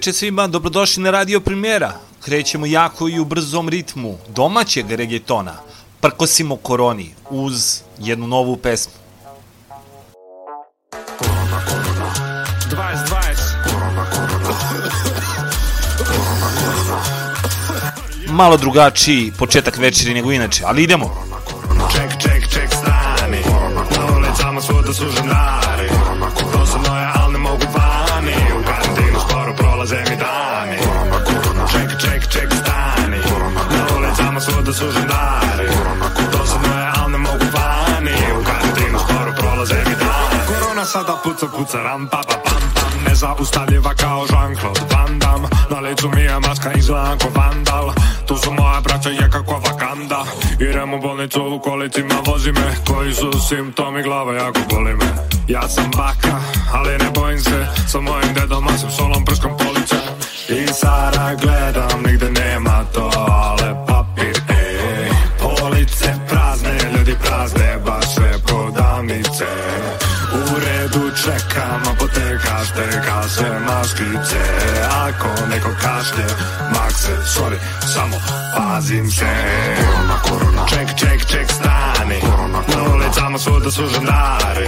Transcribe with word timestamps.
veče 0.00 0.12
svima, 0.12 0.46
dobrodošli 0.46 1.02
na 1.02 1.10
Radio 1.10 1.40
Primjera. 1.40 1.92
Krećemo 2.24 2.66
jako 2.66 3.08
i 3.08 3.18
u 3.18 3.24
brzom 3.24 3.68
ritmu 3.68 4.18
domaćeg 4.28 4.90
regetona. 4.90 5.54
Prkosimo 6.00 6.56
koroni 6.56 7.10
uz 7.30 7.80
jednu 7.98 8.26
novu 8.26 8.56
pesmu. 8.56 8.92
Malo 18.28 18.56
drugačiji 18.56 19.32
početak 19.38 19.76
večeri 19.76 20.14
nego 20.14 20.32
inače, 20.32 20.62
ali 20.66 20.82
idemo. 20.82 21.10
Ček, 21.92 22.22
ček, 22.22 22.48
ček, 22.52 22.68
stani. 22.68 23.40
Na 23.96 24.16
ulicama 24.16 24.60
svuda 24.60 24.92
su. 24.92 25.04
sada 40.90 41.14
puca 41.22 41.46
puca 41.46 41.78
ram 41.82 42.08
pa 42.10 42.20
pa 42.28 42.36
pam 42.44 42.62
pam. 42.74 42.92
Nezaustavljiva 43.06 43.94
kao 43.94 44.26
Jean-Claude 44.26 44.84
Van 44.92 45.18
Damme. 45.18 45.48
Na 45.70 45.80
licu 45.80 46.08
mi 46.14 46.20
je 46.20 46.40
maska 46.40 46.72
izgledam 46.72 47.18
ko 47.18 47.28
vandal. 47.34 47.92
Tu 48.26 48.36
su 48.36 48.52
moja 48.52 48.80
braća 48.80 49.10
je 49.10 49.30
kako 49.30 49.52
vakanda 49.52 50.24
Idem 50.60 50.94
u 50.94 51.00
bolnicu 51.00 51.42
u 51.42 51.60
kolicima 51.60 52.14
vozi 52.26 52.52
me 52.52 52.74
Koji 52.86 53.14
su 53.14 53.30
simptomi 53.48 54.02
glava 54.02 54.34
jako 54.34 54.60
boli 54.70 54.94
me. 54.94 55.06
Ja 55.48 55.68
sam 55.68 55.90
baka 55.96 56.36
ali 56.72 56.98
ne 56.98 57.10
bojim 57.14 57.38
se. 57.38 57.66
Sa 57.88 58.00
mojim 58.00 58.34
dedom 58.34 58.64
masim 58.64 58.90
solom 58.90 59.24
prskom 59.24 59.52
polića 59.58 60.00
I 60.48 60.66
sada 60.66 61.34
gledam 61.42 62.02
nigde 62.06 62.30
nema 62.30 62.84
toale 62.94 63.89
šteka 73.30 73.48
sve 73.48 73.60
maškice 73.60 74.40
Ako 75.06 75.28
neko 75.50 75.68
kašlje, 75.82 76.24
mak 76.72 76.92
se, 76.92 77.12
sorry, 77.24 77.56
samo 77.94 78.16
pazim 78.56 79.10
se. 79.10 79.26
Korona, 79.76 80.16
korona. 80.22 80.66
Ček, 80.66 80.88
ček, 80.98 81.26
ček, 81.26 81.52
stani. 81.52 82.20
Na 82.76 82.94
ulicama 82.94 83.38
svuda 83.38 83.70
su 83.70 83.86
žandari 83.86 84.66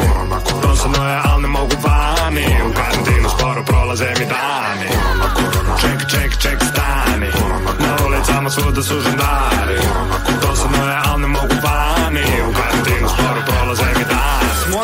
Dosadno 0.63 1.09
je, 1.09 1.21
al 1.25 1.41
ne 1.41 1.49
mogu 1.49 1.77
vani. 1.83 2.47
U 2.71 2.73
karantinu 2.75 3.29
sporo 3.29 3.65
prolaze 3.65 4.09
mi 4.19 4.27
dani. 4.27 4.89
Ček, 5.81 6.11
ček, 6.11 6.39
ček, 6.39 6.59
stani. 6.73 7.31
Na 7.79 8.07
ulicama 8.07 8.51
svuda 8.51 8.83
su 8.83 9.01
žandari 9.01 9.79
Dosadno 10.43 10.89
je, 10.89 10.97
al 11.05 11.21
ne 11.21 11.27
mogu 11.27 11.55
vani. 11.63 12.25
U 12.49 12.53
karantinu 12.53 13.09
sporo 13.09 13.41
prolaze 13.47 13.87
mi 13.99 14.02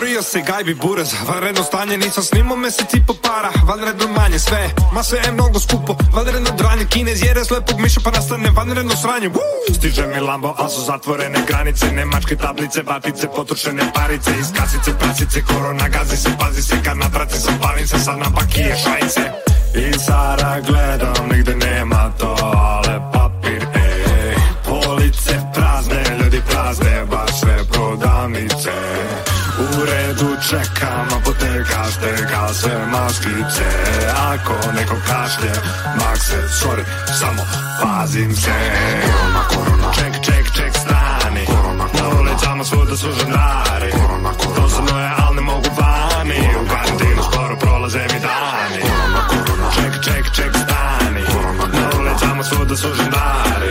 Smorio 0.08 0.22
se 0.22 0.40
gajbi 0.40 0.74
burez, 0.74 1.14
vanredno 1.28 1.62
stanje 1.62 1.96
Nisam 1.96 2.24
snimao 2.24 2.56
mesec 2.56 2.94
i 2.94 3.02
po 3.06 3.14
para, 3.14 3.50
vanredno 3.68 4.08
manje 4.08 4.38
Sve, 4.38 4.70
ma 4.92 5.02
sve 5.02 5.18
je 5.24 5.32
mnogo 5.32 5.58
skupo 5.60 5.96
Vanredno 6.12 6.50
dranje, 6.58 6.84
kinez 6.84 7.22
jere 7.22 7.44
slepog 7.44 7.80
miša 7.80 8.00
Pa 8.04 8.10
nastane 8.10 8.50
vanredno 8.50 8.96
sranje 8.96 9.28
Woo! 9.28 9.74
Stiže 9.76 10.06
mi 10.06 10.20
Lambo, 10.20 10.54
al 10.58 10.68
su 10.68 10.80
zatvorene 10.80 11.38
granice 11.48 11.86
Nemačke 11.92 12.36
tablice, 12.36 12.82
batice, 12.82 13.28
potrošene 13.36 13.92
parice 13.94 14.30
Iz 14.40 14.46
kasice, 14.56 14.98
prasice, 14.98 15.42
korona 15.44 15.88
gazi 15.88 16.16
se 16.16 16.30
Pazi 16.38 16.62
se 16.62 16.76
kad 16.84 16.96
natraci 16.98 17.38
sam, 17.40 17.58
palim 17.62 17.86
se 17.86 17.98
Sad 17.98 18.18
na 18.18 18.30
pakije 18.34 18.76
šajce 18.84 19.24
I 19.74 19.98
Sara 19.98 20.60
gledam, 20.60 21.28
nigde 21.30 21.54
nema 21.56 22.12
toale 22.18 23.00
papir 23.12 23.62
ej. 23.74 24.34
Police 24.64 25.34
prazne, 25.54 26.02
ljudi 26.20 26.42
prazne 26.50 27.04
Baš 27.10 27.40
sve 27.40 27.56
prodavnice 27.72 29.07
U 29.58 29.84
redu 29.84 30.36
čekam, 30.48 31.06
apoteka 31.16 31.84
šteka 31.90 32.54
sve 32.54 32.86
maškice 32.86 33.68
Ako 34.16 34.54
neko 34.76 34.96
kašlje, 35.06 35.52
mak 35.98 36.18
se, 36.18 36.36
sorry, 36.60 36.84
samo 37.20 37.42
pazim 37.82 38.36
se. 38.36 38.52
Korona, 39.02 39.42
korona. 39.48 39.92
Ček, 39.94 40.12
ček, 40.24 40.44
ček, 40.56 40.72
stani. 40.76 41.44
Na 41.94 42.20
ulicama 42.20 42.64
svuda 42.64 42.96
su 42.96 43.12
žandari 43.12 43.92
Dosadno 44.56 45.00
je, 45.00 45.10
al 45.26 45.34
ne 45.34 45.40
mogu 45.40 45.68
vani. 45.78 46.40
U 46.62 46.68
karantinu 46.68 47.22
skoro 47.32 47.56
prolaze 47.56 47.98
mi 47.98 48.20
dani. 48.20 48.82
Ček, 49.74 49.92
ček, 50.04 50.24
ček, 50.34 50.52
stani. 50.64 51.22
Na 51.72 51.98
ulicama 52.00 52.44
svuda 52.44 52.76
su 52.76 52.88
žandari 52.94 53.70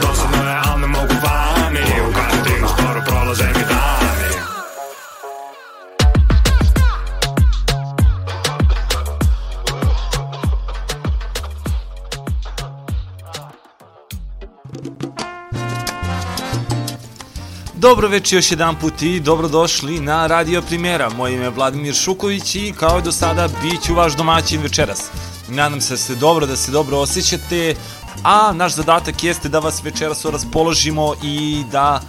Dosadno 0.00 0.33
je, 0.33 0.33
al 0.33 0.33
Dobro 17.84 18.08
večer 18.08 18.38
još 18.38 18.50
jedan 18.50 18.76
put 18.80 19.02
i 19.02 19.20
dobrodošli 19.20 20.00
na 20.00 20.26
Radio 20.26 20.62
Primjera. 20.62 21.10
Moje 21.10 21.34
ime 21.34 21.44
je 21.44 21.50
Vladimir 21.50 21.94
Šuković 21.94 22.54
i 22.54 22.72
kao 22.78 22.98
i 22.98 23.02
do 23.02 23.12
sada 23.12 23.48
bit 23.62 23.82
ću 23.82 23.94
vaš 23.94 24.16
domaćin 24.16 24.62
večeras. 24.62 25.02
Nadam 25.48 25.80
se 25.80 25.92
da 25.92 25.96
ste 25.96 26.14
dobro, 26.14 26.46
da 26.46 26.56
se 26.56 26.72
dobro 26.72 26.98
osjećate, 26.98 27.74
a 28.22 28.52
naš 28.52 28.74
zadatak 28.74 29.24
jeste 29.24 29.48
da 29.48 29.58
vas 29.58 29.84
večeras 29.84 30.24
raspoložimo 30.24 31.14
i 31.22 31.62
da 31.72 32.00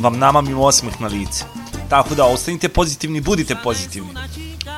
vam 0.00 0.18
namamimo 0.18 0.64
osmeh 0.64 1.00
na 1.00 1.08
lice. 1.08 1.44
Tako 1.88 2.14
da 2.14 2.24
ostanite 2.24 2.68
pozitivni, 2.68 3.20
budite 3.20 3.56
pozitivni. 3.62 4.10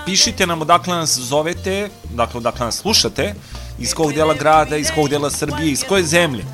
Pišite 0.04 0.46
nam 0.46 0.62
odakle 0.62 0.96
nas 0.96 1.18
zovete, 1.18 1.90
dakle 2.14 2.38
odakle 2.38 2.66
nas 2.66 2.76
slušate, 2.76 3.34
iz 3.78 3.94
kog 3.94 4.12
dela 4.12 4.34
grada, 4.34 4.76
iz 4.76 4.88
kog 4.94 5.08
dela 5.08 5.30
Srbije, 5.30 5.72
iz 5.72 5.84
koje 5.88 6.02
zemlje. 6.04 6.44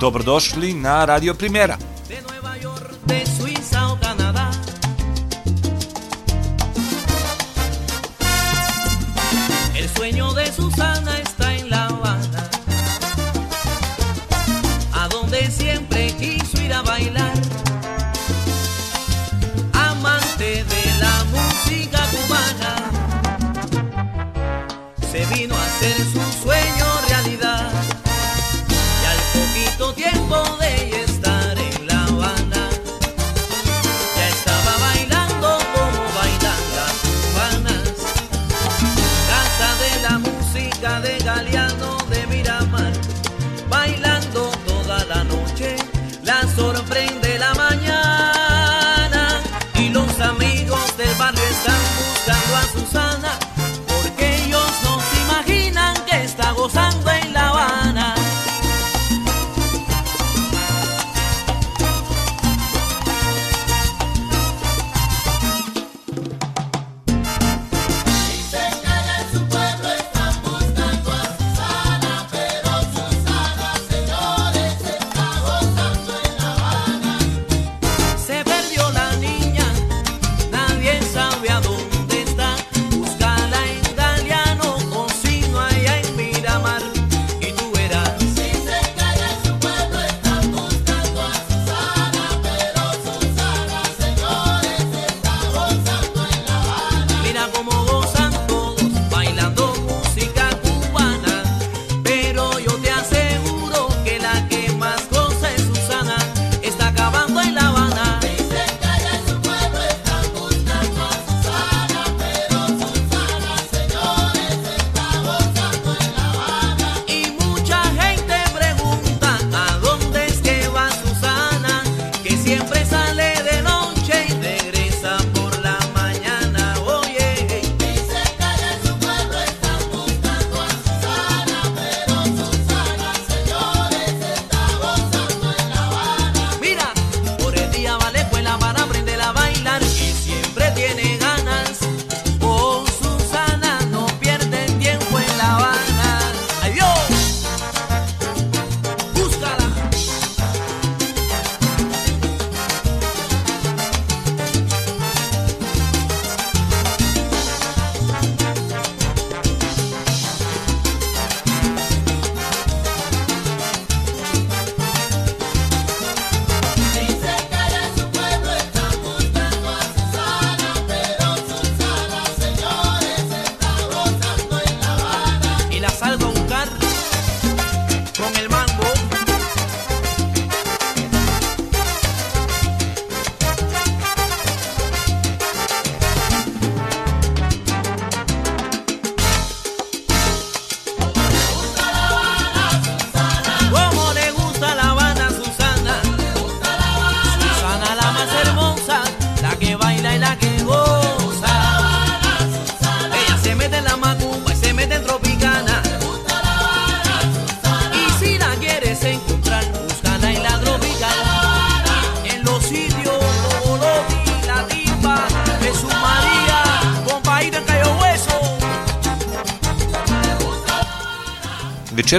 Dobrodošli 0.00 0.74
na 0.74 1.04
Radio 1.04 1.34
Primjera. 1.34 1.76
De 2.10 2.20
Nueva 2.22 2.56
York, 2.58 2.90
de 3.06 3.24
Suiza 3.24 3.92
o 3.92 4.00
Canadá. 4.00 4.50
El 9.76 9.88
sueño 9.90 10.34
de 10.34 10.52
Susana 10.52 11.18
está 11.20 11.54
en 11.54 11.70
La 11.70 11.86
Habana, 11.86 12.39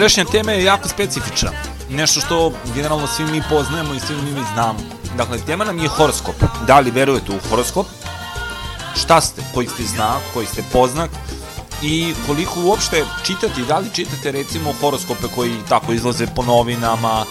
Večerašnja 0.02 0.32
tema 0.32 0.52
je 0.52 0.64
jako 0.64 0.90
specifična. 0.90 1.52
Nešto 1.90 2.22
što 2.22 2.54
generalno 2.76 3.08
svi 3.08 3.26
mi 3.26 3.42
poznajemo 3.50 3.94
i 3.94 4.00
svi 4.00 4.16
mi 4.16 4.32
znamo. 4.54 4.80
Dakle, 5.18 5.38
tema 5.46 5.66
nam 5.66 5.80
je 5.80 5.88
horoskop. 5.88 6.36
Da 6.68 6.80
li 6.80 6.92
verujete 6.92 7.32
u 7.32 7.40
horoskop? 7.50 7.88
Šta 8.96 9.22
ste? 9.22 9.42
Koji 9.54 9.68
ste 9.68 9.84
znak? 9.84 10.22
Koji 10.34 10.48
ste 10.48 10.64
poznak? 10.72 11.10
I 11.82 12.14
koliko 12.28 12.60
uopšte 12.60 13.06
čitati? 13.26 13.66
Da 13.68 13.78
li 13.78 13.90
čitate 13.94 14.32
recimo 14.32 14.74
horoskope 14.82 15.28
koji 15.36 15.56
tako 15.70 15.94
izlaze 15.94 16.28
po 16.36 16.44
novinama 16.44 17.26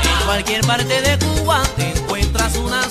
En 0.04 0.26
cualquier 0.26 0.66
parte 0.66 1.00
de 1.00 1.18
Cuba 1.18 1.62
te 1.76 1.92
encuentras 1.96 2.56
una 2.56 2.82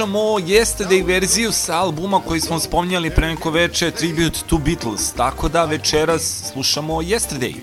Slušamo 0.00 0.38
Yesterday 0.38 1.06
verziju 1.06 1.52
sa 1.52 1.76
albuma 1.76 2.20
koji 2.20 2.40
smo 2.40 2.58
spominjali 2.58 3.10
pre 3.10 3.28
neko 3.28 3.50
veče, 3.50 3.90
Tribute 3.90 4.38
to 4.46 4.58
Beatles, 4.58 5.12
tako 5.12 5.48
da 5.48 5.64
večeras 5.64 6.52
slušamo 6.52 6.94
Yesterday. 6.94 7.54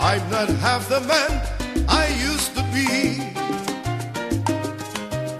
I'm 0.00 0.30
not 0.30 0.48
half 0.62 0.88
the 0.88 1.00
man 1.00 1.40
I 1.88 2.06
used 2.32 2.54
to 2.54 2.62
be. 2.72 3.20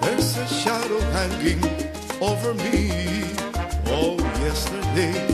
There's 0.00 0.36
a 0.36 0.46
shadow 0.46 1.00
hanging 1.12 1.64
over 2.20 2.54
me. 2.54 2.92
Oh, 3.86 4.16
yesterday 4.44 5.31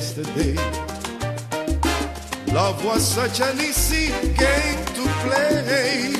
Yesterday, 0.00 0.54
love 2.54 2.82
was 2.82 3.06
such 3.06 3.42
an 3.42 3.60
easy 3.60 4.08
game 4.32 4.80
to 4.96 5.04
play. 5.20 6.14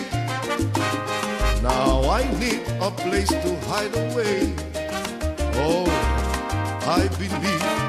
Now 1.63 2.05
I 2.11 2.31
need 2.39 2.61
a 2.79 2.91
place 2.91 3.29
to 3.29 3.57
hide 3.71 3.97
away. 3.97 4.53
Oh, 5.65 5.87
I 6.87 7.09
believe 7.17 7.80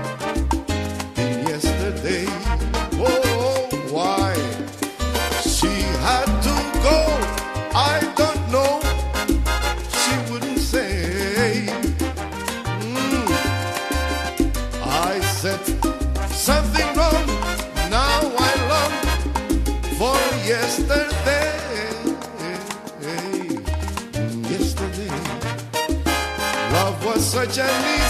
Jenny. 27.51 28.00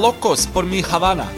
locos 0.00 0.46
por 0.46 0.64
mi 0.64 0.82
Habana. 0.82 1.28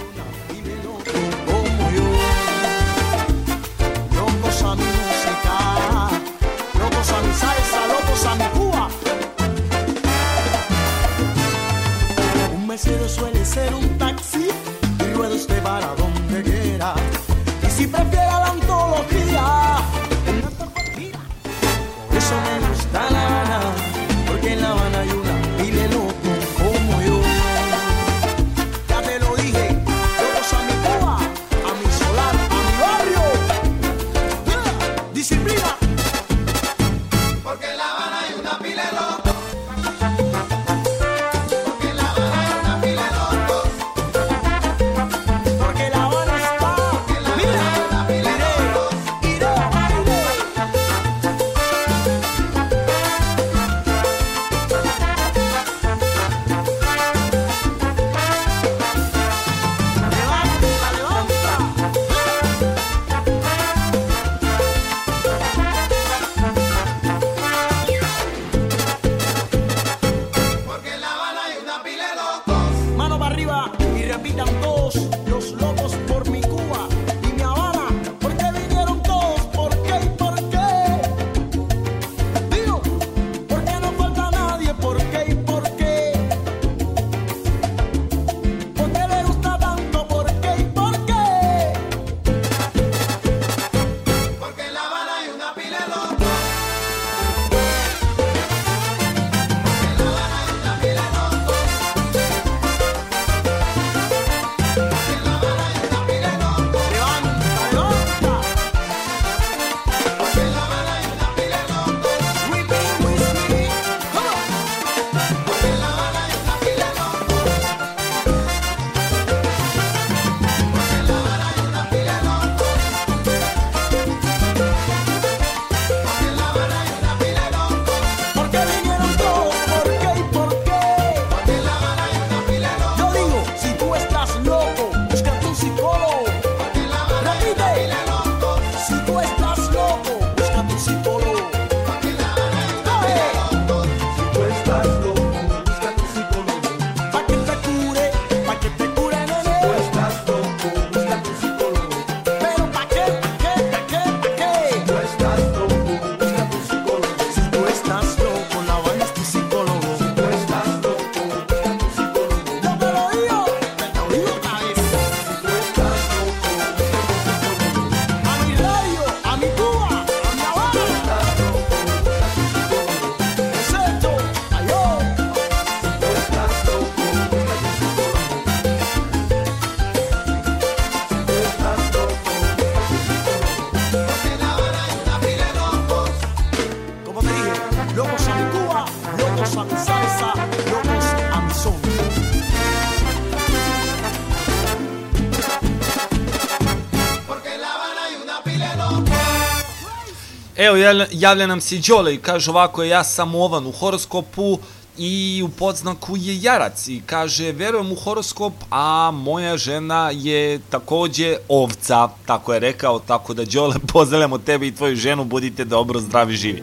javlja 201.13 201.47
nam 201.47 201.61
se 201.61 201.79
Đole 201.89 202.15
i 202.15 202.19
kaže 202.19 202.51
ovako, 202.51 202.83
ja 202.83 203.05
sam 203.05 203.35
ovan 203.35 203.67
u 203.67 203.73
horoskopu 203.73 204.59
i 204.99 205.43
u 205.45 205.49
podznaku 205.49 206.17
je 206.17 206.43
jarac 206.43 206.89
i 206.89 207.03
kaže 207.07 207.53
verujem 207.53 207.93
u 207.93 207.95
horoskop, 207.95 208.53
a 208.71 209.11
moja 209.15 209.57
žena 209.57 210.11
je 210.15 210.61
takođe 210.71 211.37
ovca, 211.49 212.09
tako 212.27 212.55
je 212.55 212.61
rekao, 212.61 212.99
tako 212.99 213.35
da 213.35 213.45
Đole 213.45 213.75
pozdravljamo 213.93 214.39
tebe 214.39 214.67
i 214.67 214.75
tvoju 214.75 214.97
ženu, 214.97 215.25
budite 215.25 215.65
dobro, 215.65 216.01
zdravi, 216.01 216.37
živi. 216.37 216.63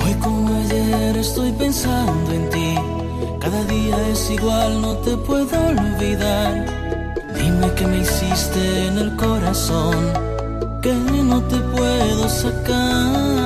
Hoy 0.00 0.14
como 0.22 0.48
ayer 0.60 1.16
estoy 1.16 1.50
pensando 1.58 2.30
en 2.32 2.50
ti, 2.50 2.70
cada 3.42 3.64
día 3.64 3.96
es 4.12 4.30
igual, 4.30 4.80
no 4.80 4.94
te 5.04 5.16
puedo 5.16 5.56
olvidar, 5.72 6.52
dime 7.36 7.74
que 7.76 7.86
me 7.86 7.98
hiciste 7.98 8.86
en 8.86 8.98
el 8.98 9.16
corazón. 9.16 10.33
que 10.84 10.92
no 10.92 11.40
te 11.44 11.56
puedo 11.56 12.28
sacar. 12.28 13.43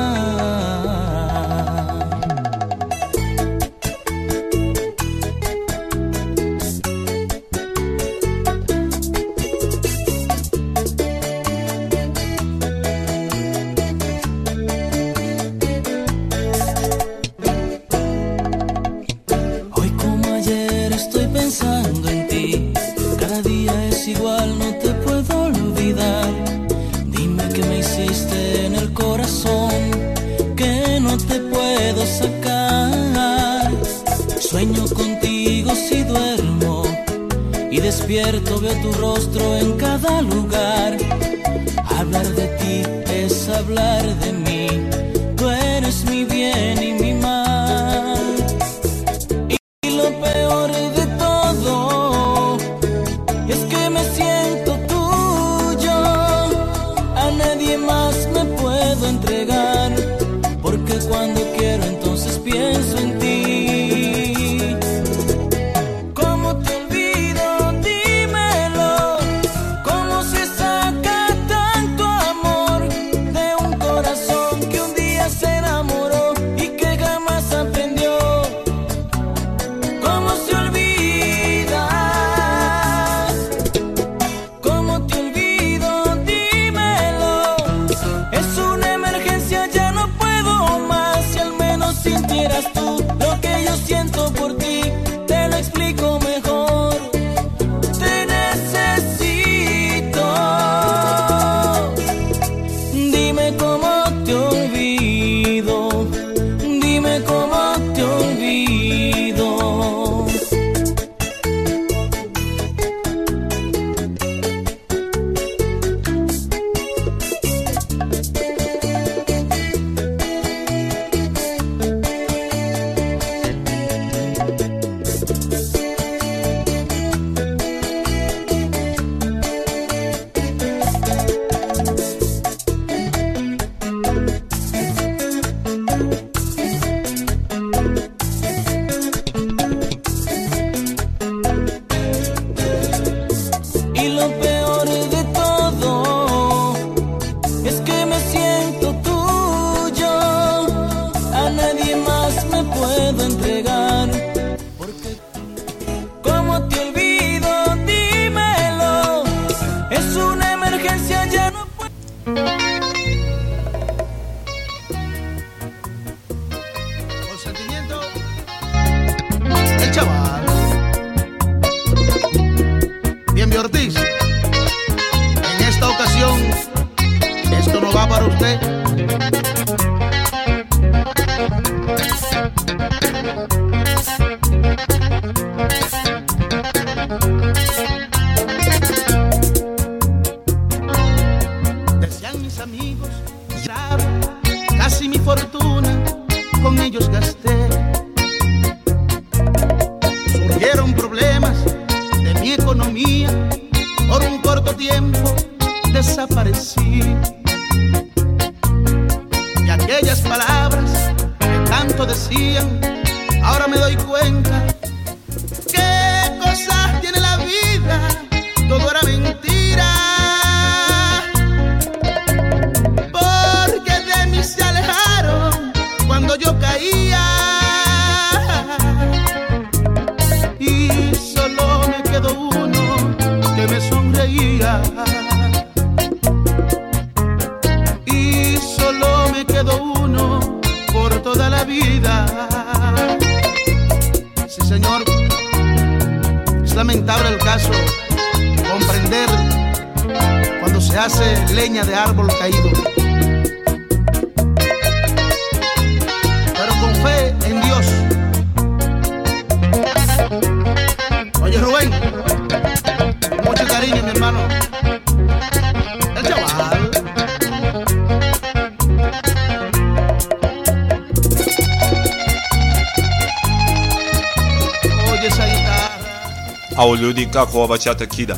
i 277.28 277.32
kako 277.32 277.58
ova 277.58 277.78
ćata 277.78 278.06
kida. 278.06 278.34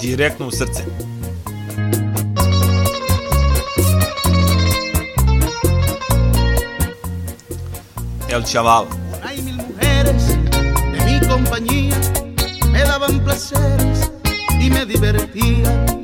Direktno 0.00 0.46
u 0.46 0.50
srce. 0.50 0.84
El 8.28 8.42
Chaval. 8.42 8.84
mil 9.44 9.56
mujeres 9.56 10.26
de 10.92 10.98
mi 11.04 11.20
compañía 11.28 11.96
me 12.72 12.84
daban 12.84 13.24
placeres 13.24 14.10
y 14.60 14.70
me 14.70 14.84
divertían. 14.84 15.99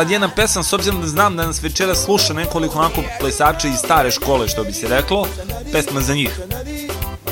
Sad 0.00 0.10
jedna 0.10 0.28
pesma, 0.28 0.62
s 0.62 0.72
obzirom 0.72 1.00
da 1.00 1.06
znam 1.06 1.36
da 1.36 1.46
nas 1.46 1.62
večera 1.62 1.94
sluša 1.94 2.32
nekoliko 2.32 2.78
onako 2.78 3.02
plesača 3.20 3.68
iz 3.68 3.76
stare 3.76 4.10
škole, 4.10 4.48
što 4.48 4.64
bi 4.64 4.72
se 4.72 4.88
reklo, 4.88 5.26
pesma 5.72 6.00
za 6.00 6.14
njih. 6.14 6.40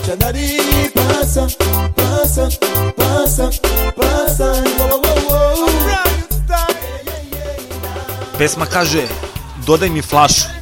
Chanari 0.07 0.61
pasa, 0.95 1.47
pasa, 1.97 2.49
pasa, 2.97 3.51
pasa. 3.97 4.63
Pesma 8.39 8.67
kaže, 8.67 9.07
dodaj 9.67 9.89
mi 9.89 10.03
flašu. 10.03 10.58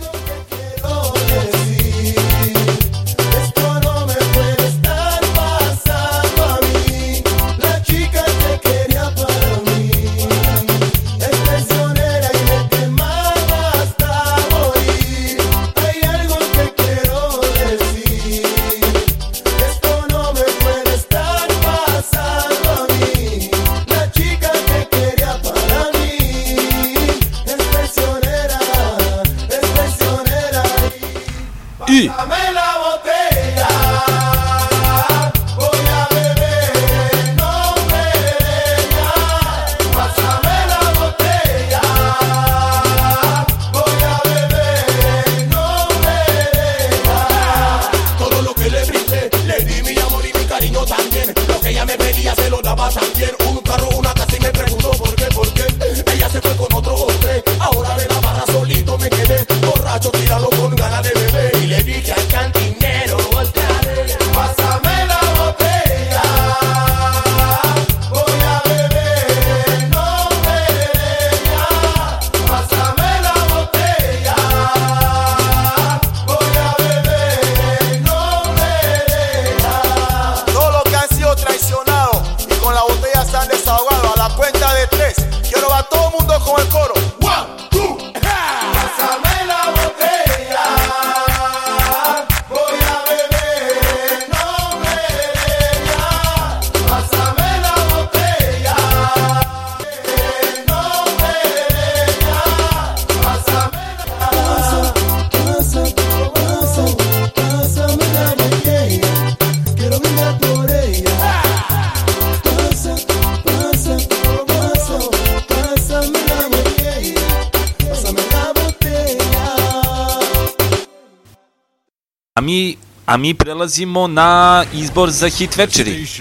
Mi, 122.46 122.76
a 123.06 123.16
mi 123.16 123.34
prelazimo 123.34 124.06
na 124.06 124.64
izbor 124.72 125.10
za 125.10 125.28
hit 125.28 125.56
večeri. 125.56 125.90
Best, 125.90 126.20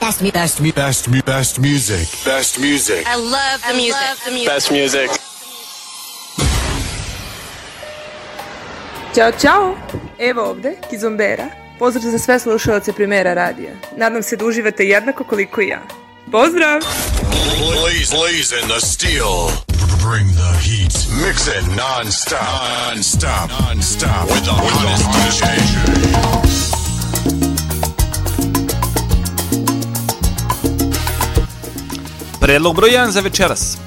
best, 0.00 0.22
best, 0.32 0.60
best, 0.74 1.08
best 1.26 1.58
music. 1.58 2.24
Best 2.24 2.58
music. 2.58 3.04
I 3.14 3.16
love 3.16 3.58
the 3.60 3.72
music. 3.72 4.46
Best 4.54 4.70
music. 4.70 5.10
Ćao, 9.14 9.32
čao! 9.42 9.76
Evo 10.18 10.42
ovde, 10.42 10.76
Kizombera. 10.90 11.46
Pozdrav 11.78 12.10
za 12.10 12.18
sve 12.18 12.38
slušalce 12.38 12.92
Primera 12.92 13.34
radija. 13.34 13.72
Nadam 13.96 14.22
se 14.22 14.36
da 14.36 14.44
uživate 14.44 14.84
jednako 14.84 15.24
koliko 15.24 15.60
i 15.60 15.68
ja. 15.68 15.82
Pozdrav! 16.32 16.80
Blaze, 17.58 18.16
blazing 18.16 18.70
the 18.70 18.86
steel. 18.86 19.48
Bring 20.08 20.28
the 20.28 20.52
heat. 20.64 20.94
Mix 21.22 21.48
it 21.48 21.66
non-stop. 21.76 22.40
Non-stop. 22.94 23.50
Non-stop. 23.50 24.24
With 24.30 24.44
the 24.44 24.52
hottest 24.52 25.04
DJ. 25.12 25.42
Predlog 32.40 32.76
broj 32.76 32.90
1 32.90 33.10
za 33.10 33.20
večeras. 33.20 33.78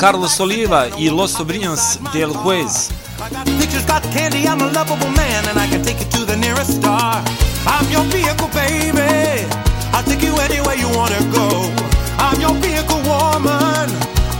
Carlos 0.00 0.40
Oliva 0.40 0.86
i 0.98 1.10
Los 1.10 1.32
Sobrinos 1.32 1.98
del 2.12 2.32
Juez. 2.32 3.01
I 3.22 3.30
got 3.30 3.46
pictures 3.46 3.86
got 3.86 4.02
candy, 4.02 4.48
I'm 4.48 4.60
a 4.60 4.66
lovable 4.72 5.12
man, 5.12 5.46
and 5.46 5.56
I 5.56 5.68
can 5.68 5.80
take 5.84 6.00
you 6.00 6.06
to 6.18 6.24
the 6.24 6.36
nearest 6.36 6.74
star. 6.74 7.22
I'm 7.64 7.86
your 7.88 8.02
vehicle, 8.10 8.48
baby. 8.48 9.46
I'll 9.94 10.02
take 10.02 10.22
you 10.22 10.34
anywhere 10.42 10.74
you 10.74 10.88
wanna 10.90 11.22
go. 11.30 11.70
I'm 12.18 12.40
your 12.40 12.54
vehicle, 12.58 12.98
woman. 13.06 13.86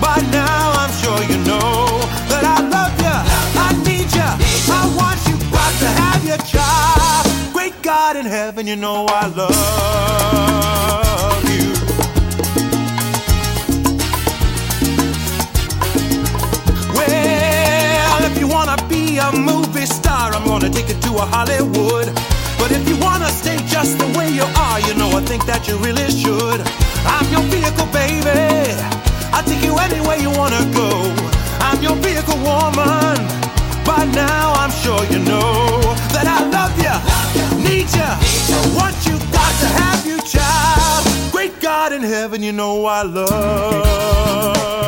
By 0.02 0.18
now, 0.34 0.74
I'm 0.82 0.92
sure 0.98 1.22
you 1.30 1.38
know 1.46 1.86
that 2.26 2.42
I 2.42 2.58
love 2.74 2.94
you, 2.98 3.18
I 3.54 3.70
need 3.86 4.10
you, 4.10 4.30
I 4.74 4.82
want 4.98 5.20
you, 5.30 5.38
got 5.54 5.72
to 5.78 5.88
have 6.02 6.24
your 6.26 6.42
child. 6.42 7.52
Great 7.52 7.80
God 7.82 8.16
in 8.16 8.26
heaven, 8.26 8.66
you 8.66 8.74
know 8.74 9.06
I 9.06 9.26
love 9.28 11.11
wanna 18.76 18.88
be 18.88 19.18
a 19.18 19.32
movie 19.32 19.86
star, 19.86 20.32
I'm 20.32 20.44
gonna 20.46 20.70
take 20.70 20.88
you 20.88 20.94
to 20.94 21.10
a 21.16 21.26
Hollywood. 21.26 22.06
But 22.58 22.70
if 22.72 22.88
you 22.88 22.96
wanna 22.96 23.28
stay 23.28 23.56
just 23.66 23.98
the 23.98 24.06
way 24.16 24.30
you 24.30 24.44
are, 24.56 24.80
you 24.80 24.94
know 24.94 25.10
I 25.10 25.20
think 25.24 25.44
that 25.46 25.68
you 25.68 25.76
really 25.78 26.08
should. 26.10 26.60
I'm 27.04 27.26
your 27.30 27.42
vehicle, 27.52 27.86
baby. 27.92 28.72
I'll 29.32 29.44
take 29.44 29.62
you 29.62 29.76
anywhere 29.76 30.16
you 30.16 30.30
wanna 30.30 30.64
go. 30.72 30.88
I'm 31.60 31.82
your 31.82 31.96
vehicle, 31.96 32.38
woman. 32.48 33.16
By 33.84 34.04
now, 34.14 34.52
I'm 34.54 34.70
sure 34.70 35.04
you 35.12 35.18
know 35.18 35.80
that 36.14 36.26
I 36.26 36.38
love 36.56 36.72
you, 36.86 36.96
need 37.66 37.88
you, 37.92 38.10
want 38.78 38.96
you, 39.06 39.18
got 39.36 39.52
to 39.62 39.68
have 39.82 40.06
you, 40.06 40.18
child. 40.22 41.32
Great 41.32 41.60
God 41.60 41.92
in 41.92 42.02
heaven, 42.02 42.42
you 42.42 42.52
know 42.52 42.86
I 42.86 43.02
love 43.02 44.81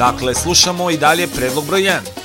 Dakle, 0.00 0.34
slušamo 0.34 0.90
i 0.90 0.96
dalje 0.96 1.26
predlog 1.26 1.66
broj 1.66 1.82
1. 1.82 2.19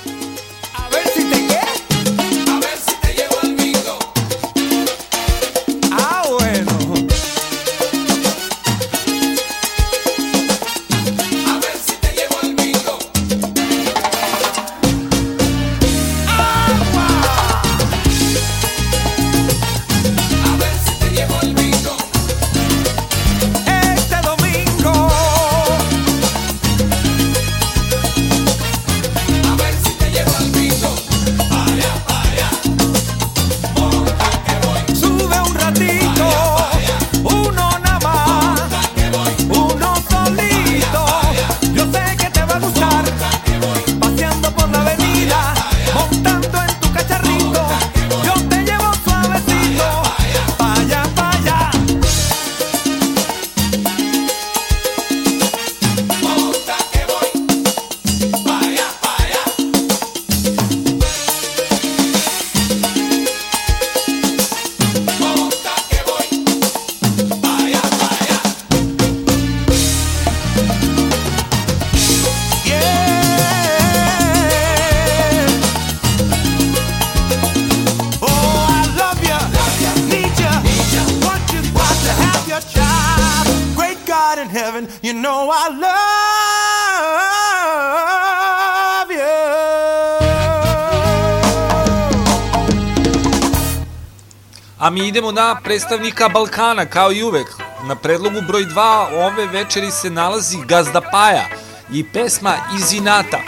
idemo 95.16 95.32
na 95.32 95.54
predstavnika 95.54 96.28
Balkana, 96.28 96.86
kao 96.86 97.12
i 97.12 97.22
uvek. 97.22 97.46
Na 97.88 97.94
predlogu 97.94 98.40
broj 98.40 98.64
2 98.64 99.26
ove 99.26 99.46
večeri 99.46 99.90
se 99.90 100.10
nalazi 100.10 100.58
Gazda 100.66 101.00
Paja 101.00 101.44
i 101.92 102.04
pesma 102.04 102.54
Izinata. 102.76 103.38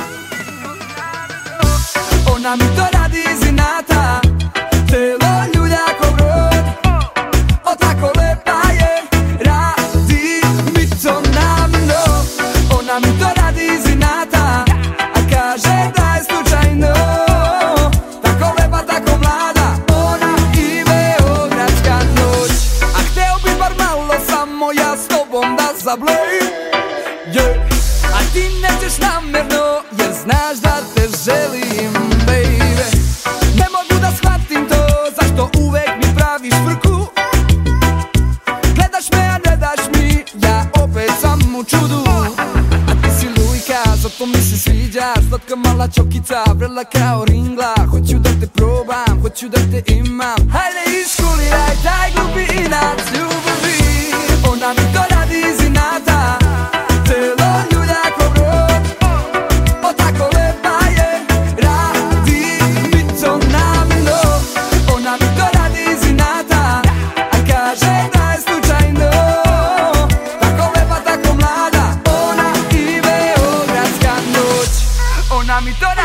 Ona 2.35 2.57
mi 2.57 2.77
to 2.77 2.87
radi 2.93 3.25
Izinata, 3.33 4.21
telo 4.91 5.58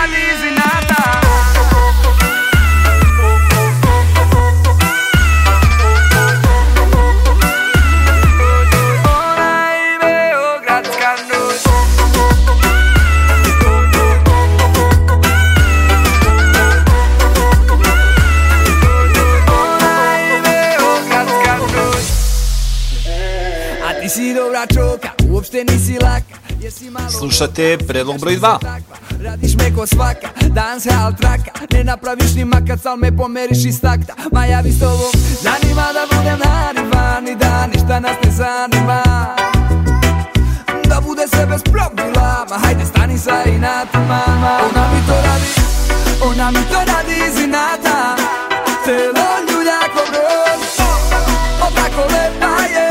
πάλι 0.03 0.23
δυνατά 0.43 1.03
Τώρα 9.03 9.51
είμαι 9.87 10.15
ο 10.35 10.59
Γρατσκανός 10.63 11.61
2 28.83 28.92
Miriš 29.53 29.69
me 29.69 29.75
ko 29.75 29.85
svaka, 29.85 30.29
dans 30.49 30.85
hal 30.85 31.13
traka. 31.13 31.51
Ne 31.71 31.83
napraviš 31.83 32.35
ni 32.35 32.45
makac, 32.45 32.85
al 32.85 32.97
me 32.97 33.11
pomeriš 33.11 33.65
iz 33.65 33.81
takta. 33.81 34.13
Ma 34.31 34.45
ja 34.45 34.61
bi 34.61 34.71
s 34.71 34.79
tobom 34.79 35.11
danima 35.43 35.93
da 35.93 36.03
budem 36.09 36.39
narivan 36.39 37.27
I 37.27 37.35
da 37.35 37.67
ništa 37.67 37.99
nas 37.99 38.17
ne 38.23 38.31
zanima. 38.31 39.03
Da 40.89 41.01
bude 41.01 41.27
se 41.27 41.45
bez 41.45 41.63
probila 41.63 42.45
Ma 42.49 42.57
hajde 42.57 42.85
stani 42.85 43.17
sa 43.17 43.43
inata 43.45 43.99
mama 43.99 44.59
Ona 44.69 44.83
mi 44.93 44.99
to 45.07 45.15
radi, 45.25 45.49
ona 46.21 46.51
mi 46.51 46.63
to 46.71 46.79
radi 46.79 47.15
iz 47.27 47.43
inata. 47.43 48.15
Celo 48.85 49.27
ljuljak 49.47 49.89
po 49.93 50.03
brod. 50.11 50.59
O 51.61 51.67
tako 51.75 52.01
lepa 52.01 52.63
je. 52.73 52.82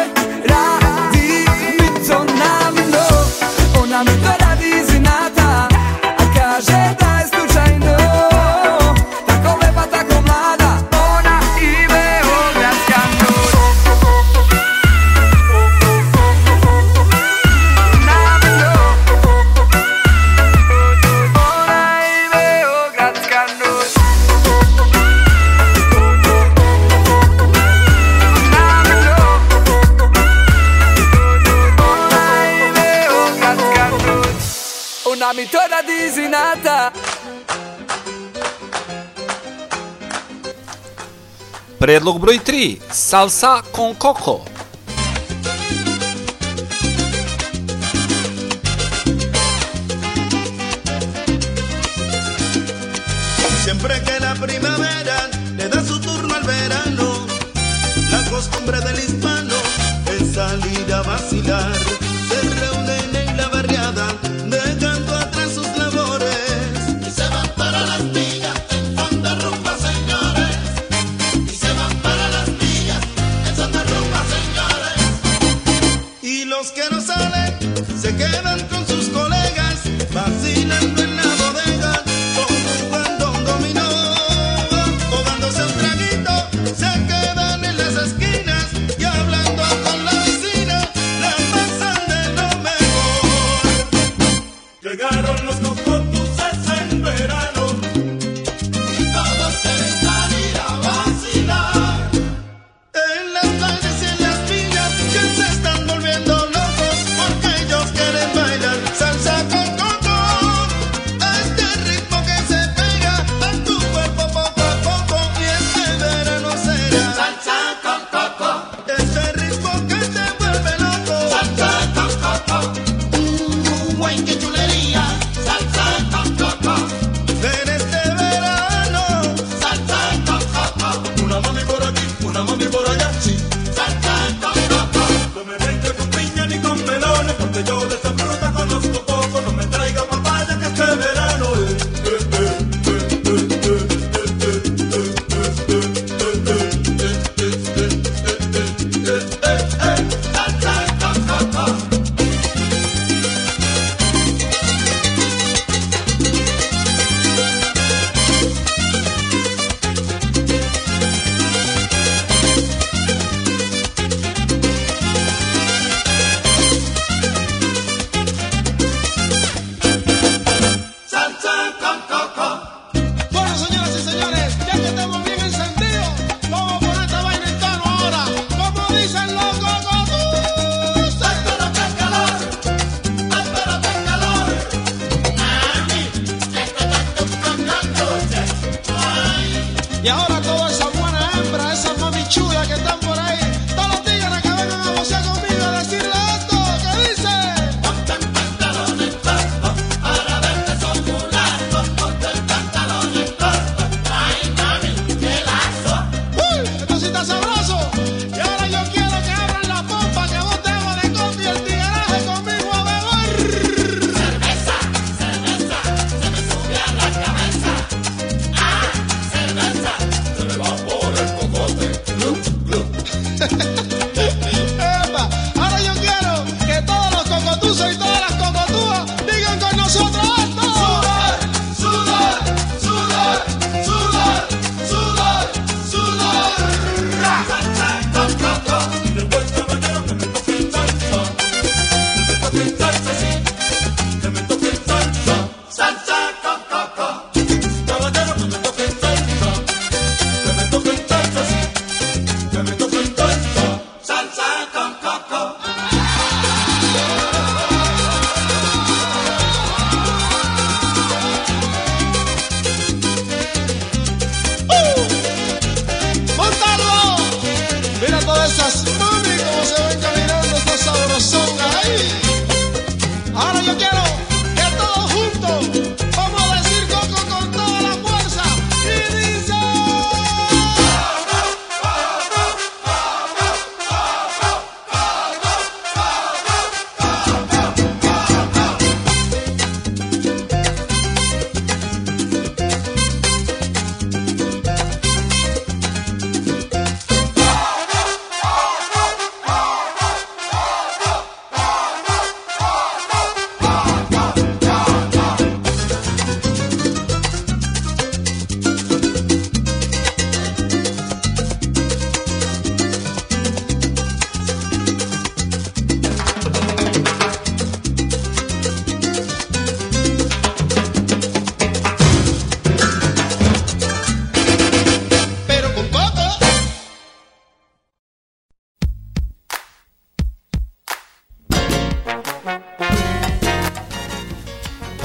Predlog 41.82 42.20
broj 42.22 42.38
3. 42.38 42.94
Salsa 42.94 43.62
con 43.74 43.94
coco. 43.98 44.61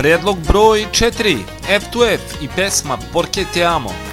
Predlog 0.08 0.38
broj 0.48 0.86
4, 0.92 1.38
F2F 1.68 2.20
i 2.42 2.48
pesma 2.56 2.98
Porque 3.14 3.46
te 3.54 3.66
amo. 3.66 4.07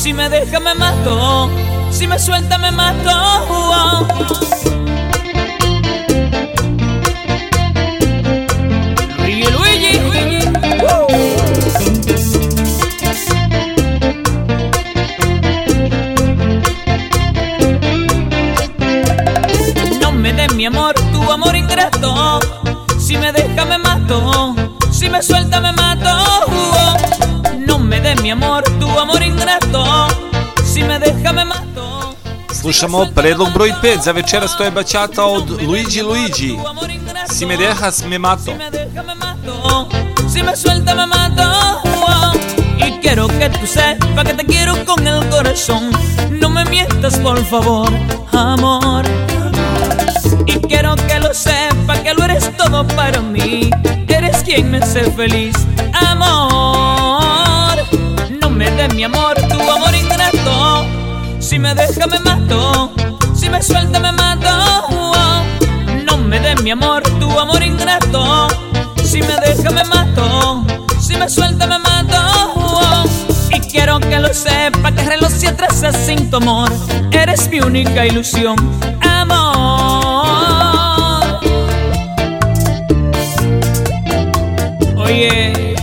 Si 0.00 0.14
me 0.14 0.30
deja 0.30 0.58
me 0.60 0.74
mato, 0.74 1.50
si 1.90 2.06
me 2.06 2.18
suelta 2.18 2.56
me 2.56 2.70
mato. 2.70 4.06
No 20.00 20.12
me 20.12 20.32
des 20.32 20.54
mi 20.54 20.64
amor, 20.64 20.94
tu 21.12 21.30
amor 21.30 21.54
ingrato. 21.54 22.40
Si 22.98 23.18
me 23.18 23.32
deja 23.32 23.66
me 23.66 23.76
mato, 23.76 24.54
si 24.90 25.10
me 25.10 25.22
suelta 25.22 25.60
me 25.60 25.72
mato. 25.72 26.16
No 27.66 27.78
me 27.78 28.00
des 28.00 28.18
mi 28.22 28.30
amor 28.30 28.64
slušamo 32.72 33.06
predlog 33.14 33.48
broj 33.54 33.72
5 33.82 34.04
za 34.04 34.12
večeras 34.12 34.56
to 34.56 34.64
je 34.64 34.70
bačata 34.70 35.24
od 35.24 35.50
Luigi 35.50 36.02
Luigi 36.02 36.58
Si 37.32 37.46
me 37.46 37.56
dejas 37.56 38.04
me 38.04 38.18
mato 38.18 38.52
Si 40.32 40.42
me 40.42 40.56
suelta 40.56 40.94
me 40.94 41.06
mato 41.06 41.42
Y 42.86 43.00
quiero 43.02 43.26
que 43.28 43.50
tú 43.50 43.66
sepas 43.66 44.24
que 44.24 44.34
te 44.34 44.46
quiero 44.46 44.74
con 44.86 45.06
el 45.06 45.28
corazón. 45.28 45.90
No 46.30 46.48
me 46.48 46.64
mientas 46.64 47.18
por 47.18 47.44
favor, 47.44 47.92
amor. 48.32 49.04
Y 50.46 50.52
quiero 50.68 50.96
que 50.96 51.18
lo 51.18 51.34
sepas 51.34 51.98
que 52.00 52.14
lo 52.14 52.24
eres 52.24 52.56
todo 52.56 52.86
para 52.86 53.20
mí. 53.20 53.70
Eres 54.08 54.42
quien 54.44 54.70
me 54.70 54.78
hace 54.78 55.10
feliz, 55.10 55.56
amor. 55.92 57.76
No 58.40 58.50
me 58.50 58.70
des 58.70 58.94
mi 58.94 59.04
amor, 59.04 59.34
tu 59.48 59.60
amor 59.60 59.94
ingrato. 59.94 60.89
Si 61.50 61.58
me 61.58 61.74
deja 61.74 62.06
me 62.06 62.20
mato, 62.20 62.92
si 63.34 63.50
me 63.50 63.60
suelta 63.60 63.98
me 63.98 64.12
mato. 64.12 65.10
No 66.06 66.16
me 66.16 66.38
des 66.38 66.62
mi 66.62 66.70
amor, 66.70 67.02
tu 67.18 67.28
amor 67.40 67.60
ingrato. 67.60 68.46
Si 69.02 69.20
me 69.20 69.34
deja 69.44 69.68
me 69.72 69.82
mato, 69.82 70.64
si 71.00 71.16
me 71.16 71.28
suelta 71.28 71.66
me 71.66 71.80
mato. 71.80 73.04
Y 73.52 73.58
quiero 73.62 73.98
que 73.98 74.20
lo 74.20 74.32
sepa 74.32 74.92
que 74.92 75.02
reloj 75.02 75.32
si 75.32 75.48
atrás 75.48 75.82
sin 76.06 76.30
tu 76.30 76.36
amor. 76.36 76.70
Eres 77.10 77.50
mi 77.50 77.58
única 77.58 78.06
ilusión, 78.06 78.54
amor. 79.00 80.30
Oye, 84.96 85.74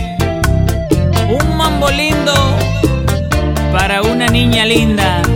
un 1.28 1.56
mambo 1.58 1.90
lindo 1.90 2.32
para 3.70 4.00
una 4.00 4.28
niña 4.28 4.64
linda. 4.64 5.27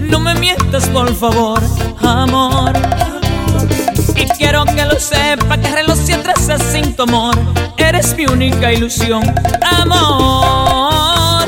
No 0.00 0.20
me 0.20 0.34
mientas, 0.34 0.86
por 0.88 1.12
favor, 1.12 1.60
amor. 2.00 2.72
Y 4.14 4.24
quiero 4.38 4.64
que 4.64 4.84
lo 4.84 5.00
sepa 5.00 5.58
que 5.58 5.68
reloj 5.68 5.98
si 5.98 6.14
sin 6.72 6.94
tu 6.94 7.02
amor. 7.02 7.34
Eres 7.76 8.14
mi 8.16 8.26
única 8.26 8.72
ilusión, 8.72 9.24
amor. 9.82 11.46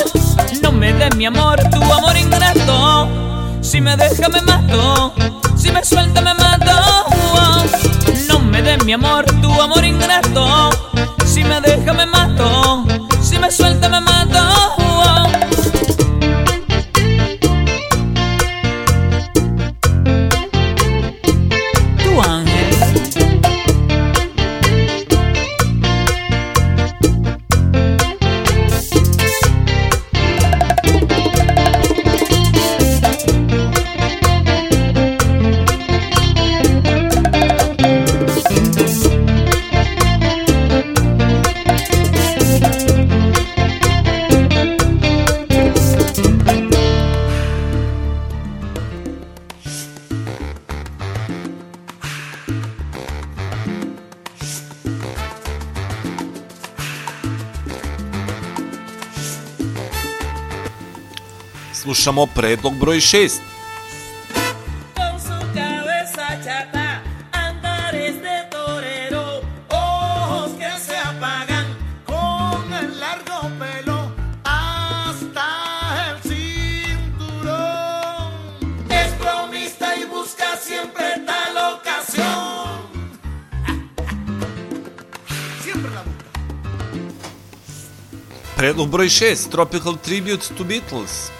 No 0.60 0.72
me 0.72 0.92
des 0.92 1.14
mi 1.14 1.26
amor, 1.26 1.60
tu 1.70 1.80
amor 1.80 2.16
ingrato. 2.16 3.08
Si 3.60 3.80
me 3.80 3.96
deja 3.96 4.28
me 4.28 4.42
mato, 4.42 5.14
si 5.56 5.70
me 5.70 5.84
suelta 5.84 6.20
me 6.20 6.34
mato. 6.34 7.06
No 8.28 8.40
me 8.40 8.60
des 8.60 8.84
mi 8.84 8.94
amor, 8.94 9.24
tu 9.40 9.52
amor 9.62 9.84
ingrato. 9.84 10.70
Si 11.24 11.44
me 11.44 11.60
deja 11.60 11.92
me 11.92 12.06
ocasión. 81.74 82.88
Siempre 85.62 85.90
la 85.90 86.02
busca. 86.02 86.24
Predlog 88.56 88.88
broj 88.88 89.10
6, 89.10 89.48
Tropical 89.48 89.98
Tribute 89.98 90.54
to 90.54 90.64
Beatles. 90.64 91.37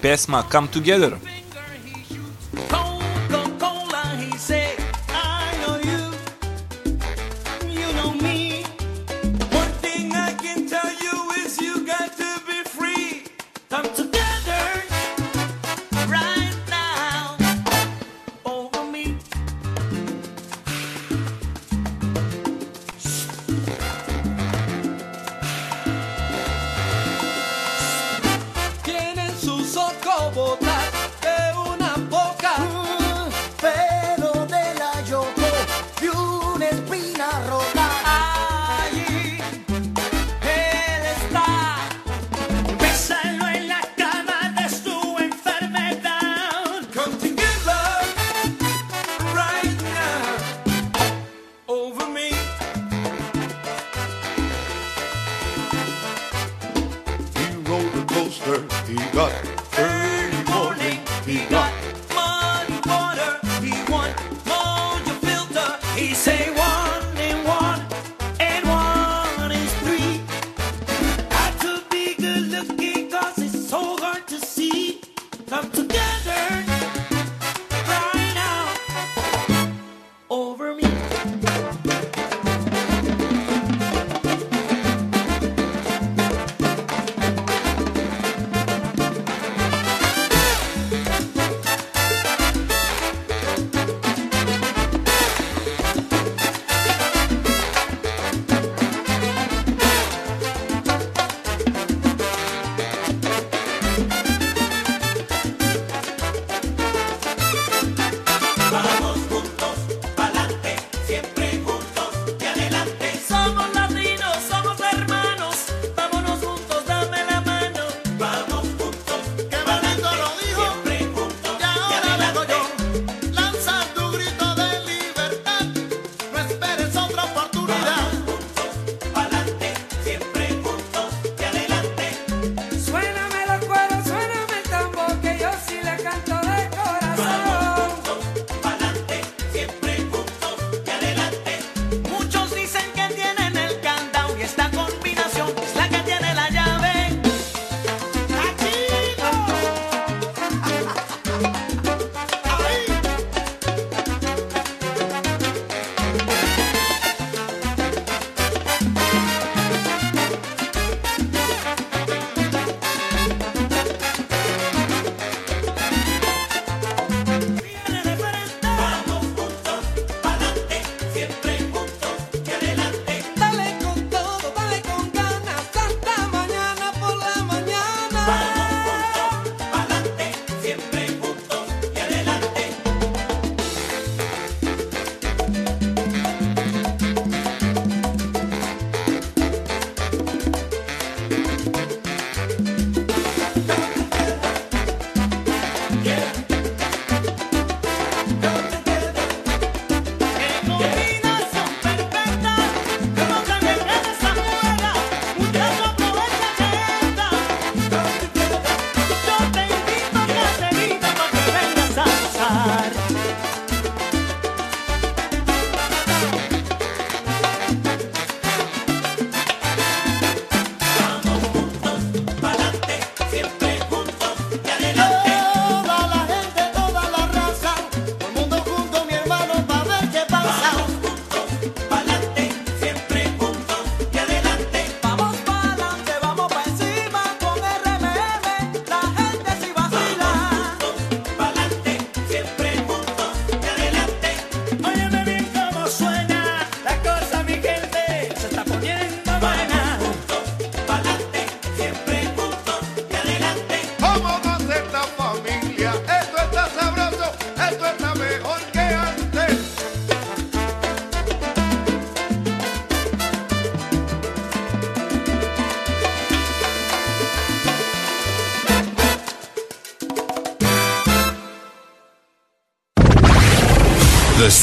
Pesma 0.00 0.44
Come 0.44 0.68
Together. 0.68 1.37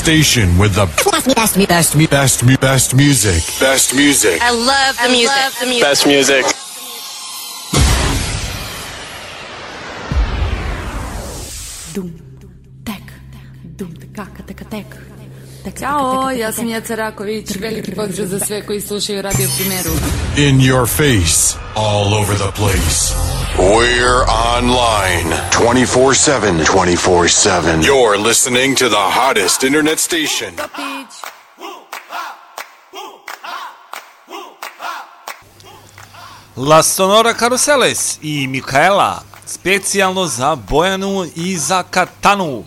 Station 0.06 0.56
with 0.60 0.76
the 0.76 0.86
best, 0.86 1.36
best, 1.36 1.68
best, 1.68 2.10
best, 2.12 2.62
best 2.62 2.93
music. 2.93 3.41
Best 3.60 3.95
music. 3.95 4.39
I 4.39 4.51
love 4.51 4.93
the 5.01 5.10
music. 5.10 5.60
the 5.60 5.66
music. 5.66 5.82
Best 5.82 6.06
music. 6.06 6.45
Ćao, 15.80 16.32
ja 16.32 16.51
sam 16.51 16.68
Jeca 16.68 16.95
Raković, 16.95 17.56
veliki 17.56 17.91
pozdrav 17.91 18.28
za 18.28 18.39
sve 18.39 18.66
koji 18.66 18.82
slušaju 18.82 19.22
Radio 19.22 19.49
Primeru. 19.58 19.89
In 20.38 20.60
your 20.60 20.88
face. 20.88 21.58
All 21.76 22.14
over 22.14 22.38
the 22.38 22.51
place. 22.56 23.24
We're 23.58 24.26
online 24.26 25.32
24 25.49 26.14
7. 26.14 26.66
24 26.66 27.28
7. 27.30 27.82
You're 27.84 28.18
listening 28.18 28.76
to 28.76 28.89
the 28.89 28.97
hottest 28.97 29.64
internet 29.64 29.97
station. 29.97 30.53
La 36.58 36.84
Sonora 36.84 37.34
Caruseles 37.34 38.20
i 38.22 38.47
Mikaela, 38.47 39.22
specijalno 39.45 40.26
za 40.26 40.56
Bojanu 40.56 41.26
i 41.36 41.58
za 41.58 41.84
Katanu. 41.84 42.64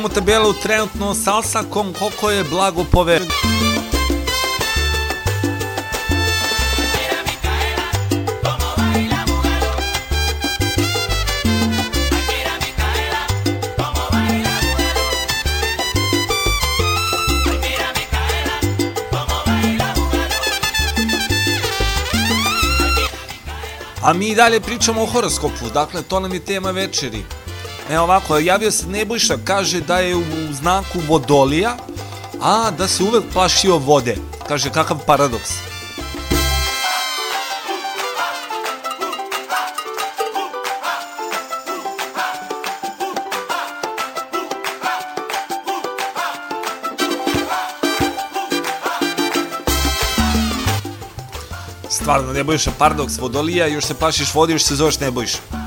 Vidimo 0.00 0.14
tabelu 0.14 0.52
trenutno 0.52 1.14
sa 1.14 1.36
Osakom, 1.36 1.92
koliko 1.98 2.30
je 2.30 2.44
blago 2.44 2.84
pover. 2.92 3.22
A 24.02 24.12
mi 24.12 24.34
dalje 24.34 24.60
pričamo 24.60 25.02
o 25.02 25.06
horoskopu, 25.06 25.68
dakle 25.74 26.02
to 26.02 26.20
nam 26.20 26.32
je 26.32 26.40
tema 26.40 26.70
večeri. 26.70 27.39
Evo 27.90 28.04
ovako, 28.04 28.38
javio 28.38 28.70
se 28.70 28.86
Nebojša, 28.86 29.38
kaže 29.44 29.80
da 29.80 29.98
je 29.98 30.16
u, 30.16 30.20
u 30.20 30.52
znaku 30.52 30.98
vodolija, 31.08 31.76
a 32.40 32.70
da 32.70 32.88
se 32.88 33.02
uvek 33.02 33.24
plašio 33.32 33.78
vode. 33.78 34.16
Kaže, 34.48 34.70
kakav 34.70 34.98
paradoks. 35.06 35.50
Stvarno, 51.88 52.32
Nebojša, 52.32 52.70
paradoks 52.78 53.18
vodolija, 53.18 53.66
još 53.66 53.84
se 53.84 53.94
plašiš 53.94 54.34
vode, 54.34 54.52
još 54.52 54.64
se 54.64 54.76
zoveš 54.76 55.00
Nebojša. 55.00 55.59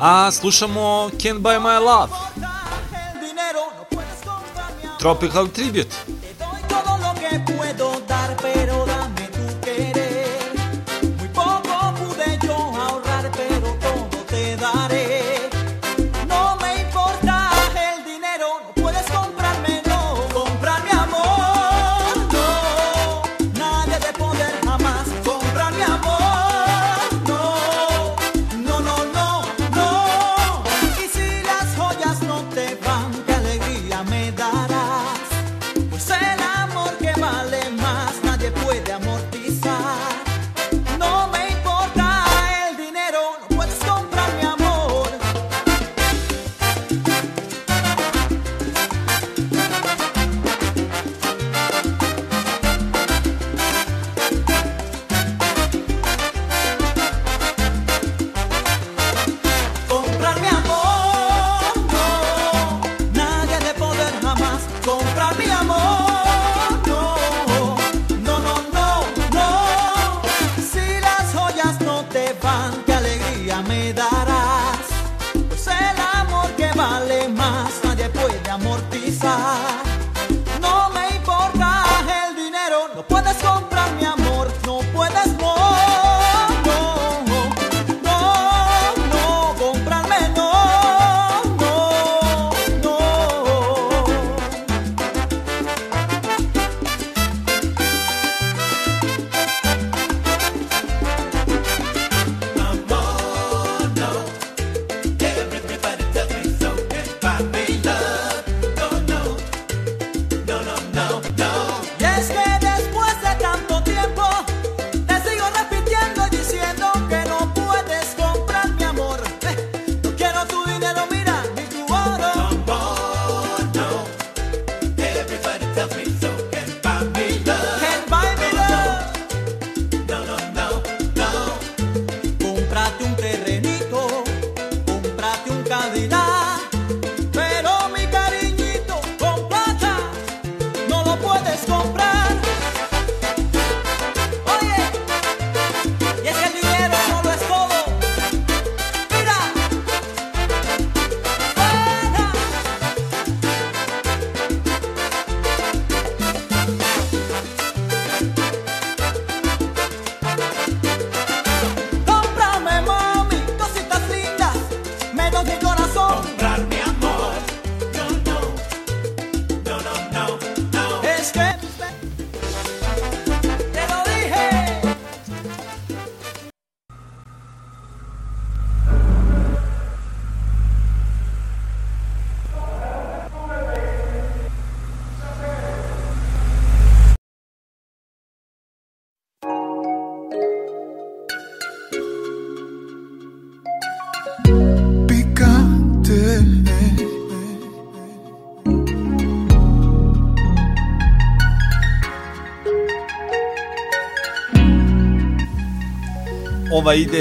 a 0.00 0.30
slušamo 0.30 1.10
Can't 1.18 1.40
Buy 1.40 1.60
My 1.60 1.78
Love. 1.84 2.12
Tropical 4.98 5.48
Tribute. 5.48 6.09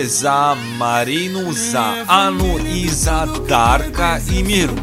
Za 0.07 0.55
Marinu, 0.79 1.53
za 1.53 2.03
Anu 2.07 2.59
e 2.67 2.89
za 2.89 3.27
Darka 3.47 4.19
e 4.27 4.41
Miro. 4.43 4.73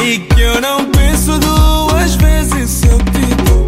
E 0.00 0.18
que 0.18 0.40
eu 0.40 0.60
não 0.60 0.84
penso 0.84 1.36
duas 1.38 2.14
vezes 2.14 2.70
se 2.70 2.86
eu 2.86 2.98
te 2.98 3.34
dou. 3.44 3.66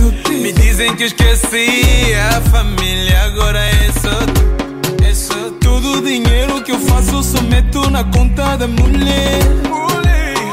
Eu 0.00 0.32
Me 0.38 0.52
dizem 0.52 0.94
que 0.94 1.04
esqueci 1.04 2.14
a 2.14 2.40
família, 2.42 3.22
agora 3.24 3.58
é 3.58 3.90
só 4.00 4.14
tu. 4.26 5.04
É 5.04 5.12
só 5.12 5.34
tu. 5.34 5.58
Todo 5.60 5.98
o 5.98 6.02
dinheiro 6.02 6.62
que 6.62 6.70
eu 6.70 6.78
faço 6.78 7.16
eu 7.16 7.22
só 7.24 7.42
meto 7.42 7.90
na 7.90 8.04
conta 8.04 8.56
da 8.56 8.68
mulher. 8.68 9.40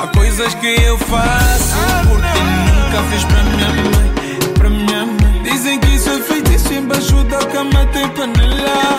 Há 0.01 0.07
coisas 0.07 0.55
que 0.55 0.67
eu 0.81 0.97
faço 0.97 1.75
porque 2.07 2.39
nunca 2.73 3.03
fiz 3.11 3.23
pra 3.25 3.43
minha 3.43 3.69
mãe. 3.69 4.53
Pra 4.57 4.69
minha 4.69 5.05
mãe. 5.05 5.43
Dizem 5.43 5.79
que 5.79 5.87
isso 5.95 6.09
é 6.09 6.19
feitiço 6.19 6.38
embaixo 6.73 7.23
da 7.25 7.39
cama 7.39 7.85
tem 7.87 8.07
panela. 8.09 8.95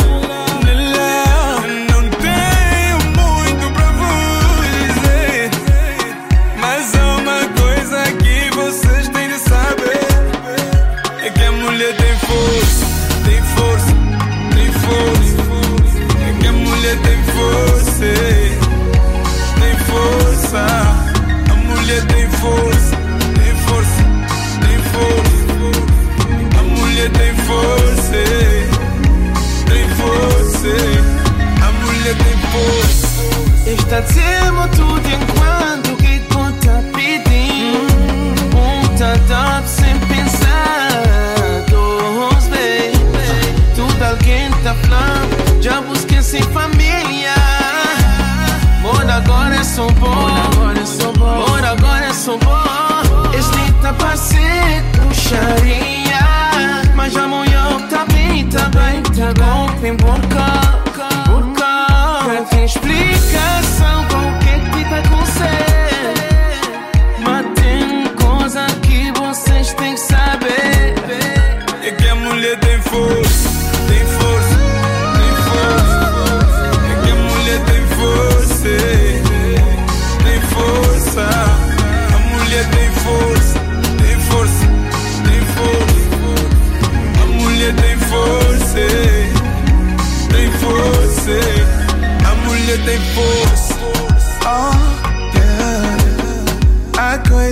Panela. 0.61 1.61
Não 1.91 2.03
tenho 2.11 2.99
muito 3.19 3.73
pra 3.73 3.89
vos 3.93 4.67
dizer. 4.79 5.51
Mas 6.61 6.95
há 6.95 7.17
uma 7.17 7.49
coisa 7.61 7.99
que 8.23 8.51
vocês 8.57 9.09
têm 9.09 9.29
de 9.29 9.39
saber: 9.39 10.09
é 11.25 11.31
que 11.31 11.43
a 11.45 11.53
mulher 11.53 11.95
tem 11.97 12.17
força, 12.19 12.87
tem 13.25 13.43
força, 13.55 13.95
tem 14.55 14.73
força. 14.73 15.41
É 16.29 16.31
que 16.41 16.47
a 16.47 16.53
mulher 16.53 16.97
tem 17.03 17.19
força, 17.35 18.11
tem 19.61 19.75
força. 19.87 20.65
A 21.51 21.55
mulher 21.55 22.03
tem 22.07 22.27
força, 22.31 22.70
corpo 32.51 33.71
está 33.71 34.01
dizendo 34.01 34.69
tudo 34.77 35.09
enquanto 35.09 35.97
que 35.97 36.21
conta 36.33 36.83
pedindo. 36.93 38.57
Um 38.57 38.97
tantap 38.97 39.67
sem 39.67 39.99
pensar. 40.01 41.65
Dois, 41.69 42.49
baby. 42.49 42.95
Tudo 43.75 44.05
alguém 44.05 44.51
tá 44.63 44.75
falando. 44.75 45.63
Já 45.63 45.81
busquei 45.81 46.23
sem 46.23 46.43
família. 46.43 47.35
Mora 48.83 49.17
agora 49.17 49.55
é 49.57 49.65
só 49.65 49.87
bom. 49.87 50.09
Mora 50.09 50.43
agora 50.53 50.81
é 50.81 50.87
só 50.87 51.13
bom. 51.13 51.47
Mora 51.49 51.71
agora. 51.71 51.91
Este 53.39 53.73
tá 53.81 53.93
pra 53.93 54.17
ser 54.17 54.83
puxaria. 54.93 56.21
Mas 56.95 57.17
amanhã 57.17 57.87
tá 57.89 58.05
bem, 58.13 58.47
tá 58.49 58.69
bem, 58.69 59.03
tá 59.03 59.33
bom. 59.39 59.69
Tem 59.81 59.97
boca. 59.97 60.70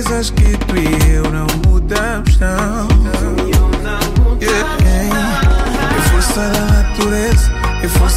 Coisas 0.09 0.29
que 0.31 0.57
tu 0.57 0.75
e 0.75 1.13
eu 1.15 1.23
não 1.31 1.47
mudamos, 1.65 2.37
não. 2.39 3.08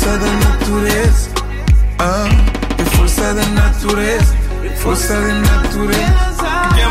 Força 0.03 0.19
da 0.19 0.33
natureza, 0.33 1.31
ah, 2.01 2.29
E 2.77 2.97
força 2.97 3.35
da 3.35 3.47
natureza, 3.47 4.35
E 4.65 4.77
forța 4.77 5.15
de 5.15 5.33
naturez 5.33 6.33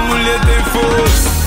mulher 0.07 0.39
tem 0.45 0.63
força. 0.71 1.40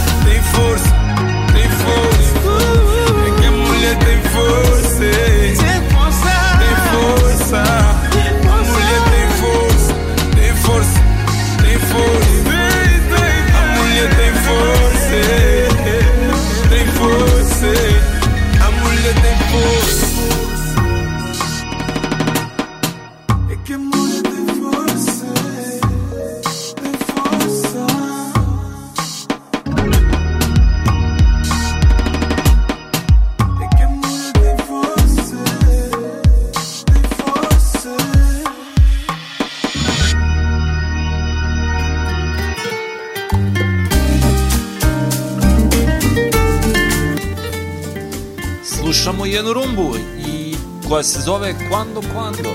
Se 51.15 51.21
zove 51.21 51.55
Quando 51.69 52.01
Quando. 52.13 52.54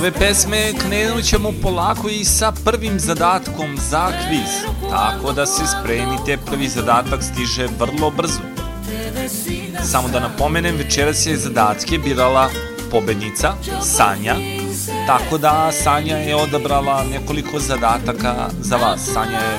Ove 0.00 0.12
pesme 0.12 0.72
krenut 0.78 1.24
ćemo 1.24 1.52
polako 1.62 2.08
i 2.08 2.24
sa 2.24 2.52
prvim 2.64 3.00
zadatkom 3.00 3.76
za 3.90 4.06
kviz. 4.06 4.72
Tako 4.90 5.32
da 5.32 5.46
se 5.46 5.62
spremite, 5.66 6.38
prvi 6.46 6.68
zadatak 6.68 7.22
stiže 7.22 7.66
vrlo 7.78 8.10
brzo. 8.10 8.40
Samo 9.84 10.08
da 10.08 10.20
napomenem, 10.20 10.76
večeras 10.76 11.26
je 11.26 11.36
zadatke 11.36 11.98
birala 11.98 12.50
pobednica, 12.90 13.54
Sanja, 13.82 14.36
tako 15.06 15.38
da 15.38 15.72
Sanja 15.72 16.16
je 16.16 16.36
odabrala 16.36 17.04
nekoliko 17.04 17.58
zadataka 17.58 18.50
za 18.60 18.76
vas. 18.76 19.00
Sanja 19.12 19.38
je 19.38 19.58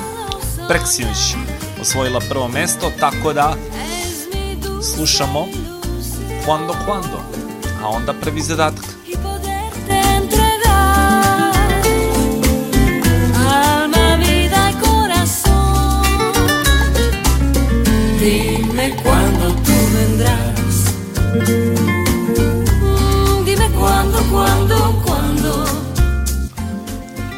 preksinoć 0.68 1.34
osvojila 1.80 2.20
prvo 2.28 2.48
mesto, 2.48 2.92
tako 3.00 3.32
da 3.32 3.54
slušamo 4.94 5.46
Quando 6.46 6.74
Quando, 6.86 7.20
a 7.82 7.88
onda 7.88 8.12
prvi 8.12 8.40
zadatak. 8.40 8.91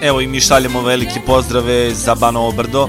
Evo 0.05 0.21
i 0.21 0.27
mi 0.27 0.41
šaljemo 0.41 0.83
veliki 0.83 1.21
pozdrave 1.27 1.95
za 1.95 2.15
Banovo 2.15 2.53
Brdo. 2.53 2.89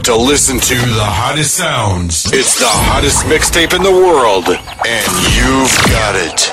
about 0.00 0.16
to 0.16 0.16
listen 0.16 0.58
to 0.58 0.74
the 0.74 1.04
hottest 1.04 1.54
sounds. 1.54 2.24
It's 2.32 2.58
the 2.58 2.68
hottest 2.68 3.24
mixtape 3.26 3.74
in 3.74 3.82
the 3.82 3.92
world, 3.92 4.48
and 4.48 5.10
you've 5.36 5.76
got 5.92 6.14
it. 6.16 6.52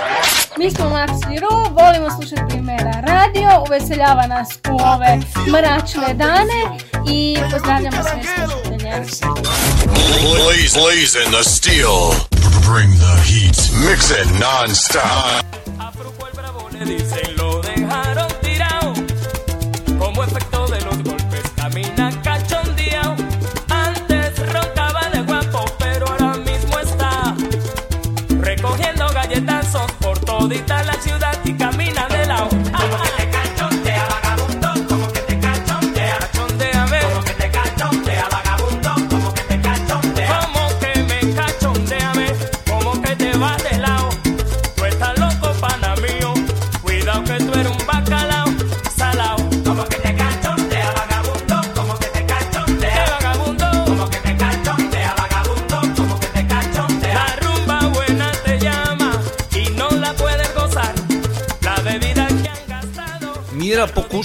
Mi 0.58 0.72
smo 0.72 0.90
Maps 0.90 1.22
i 1.34 1.40
Ro, 1.40 1.64
volimo 1.80 2.10
slušati 2.10 2.62
Mera 2.62 3.02
Radio, 3.02 3.64
uveseljava 3.68 4.28
nas 4.28 4.50
u 4.70 4.76
ove 4.94 5.20
mračne 5.48 6.14
dane 6.14 6.62
i 7.10 7.38
pozdravljamo 7.52 7.98
sve 8.04 8.22
slušatelje. 8.24 9.28
Blaze, 10.22 10.80
blaze 10.80 11.20
in 11.26 11.32
the 11.32 11.44
steel. 11.44 12.00
Bring 12.70 12.92
the 13.06 13.16
heat. 13.30 13.58
Mix 13.88 14.12
it 14.22 14.28
non-stop. 14.40 15.46
Afro, 15.80 16.12
dice? 16.86 17.27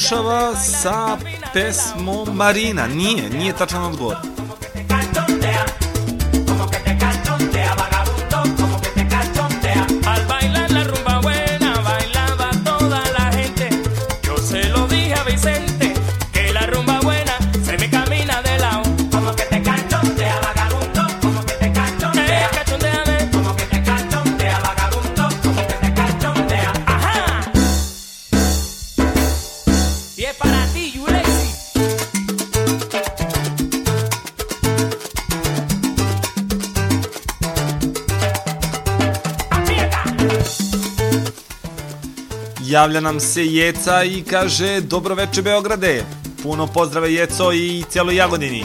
završava 0.03 0.57
sa 0.57 1.19
pesmom 1.53 2.37
Marina. 2.37 2.87
Nije, 2.87 3.31
nije 3.31 3.53
tačan 3.53 3.85
odgovor. 3.85 4.32
Javlja 42.73 43.01
nam 43.01 43.21
se 43.21 43.47
Jeca 43.47 44.05
i 44.05 44.23
kaže 44.23 44.81
Dobroveče 44.81 45.43
Beograde. 45.43 46.05
Puno 46.43 46.67
pozdrava 46.67 47.07
Jeco 47.07 47.53
i 47.53 47.85
cijeloj 47.91 48.17
Jagodini. 48.17 48.65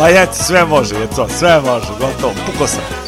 Ma 0.00 0.08
eto, 0.08 0.32
sve 0.32 0.64
može, 0.64 0.94
je 0.94 1.06
to, 1.16 1.28
sve 1.28 1.60
može, 1.60 1.86
gotovo, 2.00 2.32
puko 2.46 2.66
sam. 2.66 2.99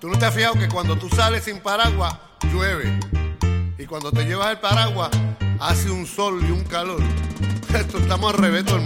Tú 0.00 0.08
no 0.08 0.18
te 0.18 0.26
has 0.26 0.34
fijado 0.34 0.54
que 0.54 0.68
cuando 0.68 0.96
tú 0.96 1.08
sales 1.08 1.42
sin 1.42 1.58
paraguas, 1.58 2.14
llueve. 2.52 3.00
Y 3.76 3.86
cuando 3.86 4.12
te 4.12 4.24
llevas 4.24 4.50
el 4.52 4.58
paraguas, 4.58 5.10
hace 5.58 5.90
un 5.90 6.06
sol 6.06 6.40
y 6.46 6.52
un 6.52 6.62
calor 6.62 7.02
llama 8.32 8.77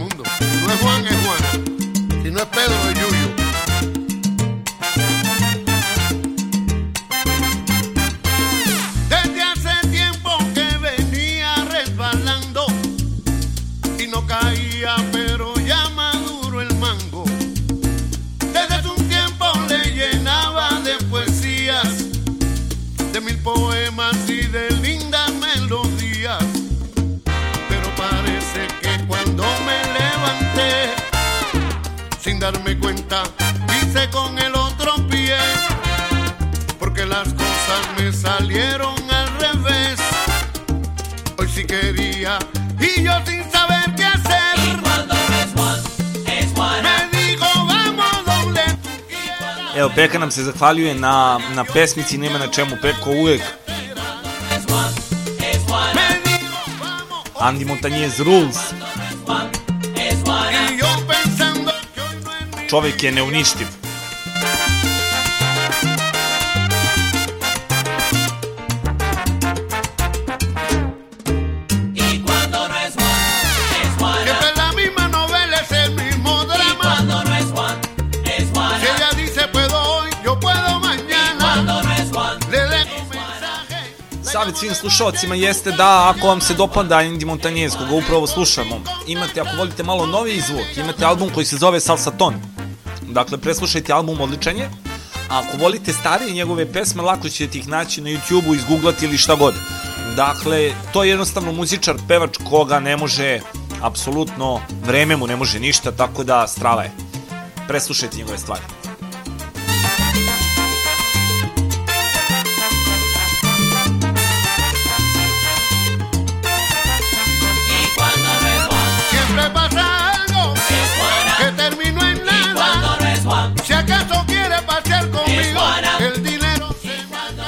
se 50.32 50.44
zahvaljuje 50.44 50.94
na, 50.94 51.40
na 51.54 51.64
pesmici, 51.64 52.18
nema 52.18 52.38
na 52.38 52.46
čemu 52.46 52.76
Peko 52.82 53.10
uvek. 53.10 53.42
Andy 57.40 57.66
Montagnez 57.66 58.20
Rules. 58.20 58.56
Čovek 62.70 63.02
je 63.02 63.12
neuništiv. 63.12 63.81
Svim 84.62 84.74
slušalcima 84.74 85.34
jeste 85.34 85.72
da 85.72 86.14
ako 86.14 86.26
vam 86.26 86.40
se 86.40 86.54
dopada 86.54 86.96
Andy 86.96 87.26
Montagnez, 87.26 87.72
koga 87.76 87.94
upravo 87.94 88.26
slušamo, 88.26 88.80
imate, 89.06 89.40
ako 89.40 89.56
volite 89.56 89.82
malo 89.82 90.06
noviji 90.06 90.40
zvuk, 90.40 90.76
imate 90.76 91.04
album 91.04 91.30
koji 91.34 91.46
se 91.46 91.56
zove 91.56 91.80
Salsaton. 91.80 92.34
Dakle, 93.02 93.38
preslušajte 93.38 93.92
album 93.92 94.20
Odličan 94.20 94.56
je. 94.56 94.70
A 95.30 95.38
ako 95.38 95.56
volite 95.56 95.92
starije 95.92 96.32
njegove 96.32 96.72
pesme, 96.72 97.02
lako 97.02 97.28
ćete 97.28 97.58
ih 97.58 97.68
naći 97.68 98.00
na 98.00 98.10
YouTube-u, 98.10 98.54
izgooglati 98.54 99.04
ili 99.04 99.18
šta 99.18 99.34
god. 99.34 99.54
Dakle, 100.16 100.72
to 100.92 101.04
je 101.04 101.10
jednostavno 101.10 101.52
muzičar, 101.52 101.96
pevač 102.08 102.38
koga 102.50 102.80
ne 102.80 102.96
može, 102.96 103.40
apsolutno, 103.80 104.60
vreme 104.84 105.16
mu 105.16 105.26
ne 105.26 105.36
može 105.36 105.60
ništa, 105.60 105.92
tako 105.92 106.24
da 106.24 106.46
strava 106.46 106.82
je. 106.82 106.92
Preslušajte 107.68 108.16
njegove 108.16 108.38
stvari. 108.38 108.81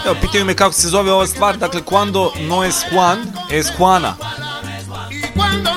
Evo, 0.05 0.15
pitaju 0.21 0.45
me 0.45 0.55
kako 0.55 0.73
se 0.73 0.89
zove 0.89 1.13
ova 1.13 1.27
stvar, 1.27 1.59
dakle, 1.59 1.83
cuando 1.83 2.33
no 2.41 2.65
es 2.65 2.85
Juan, 2.93 3.35
es 3.51 3.71
Juana. 3.71 4.17
Y 5.11 5.27
cuando 5.35 5.71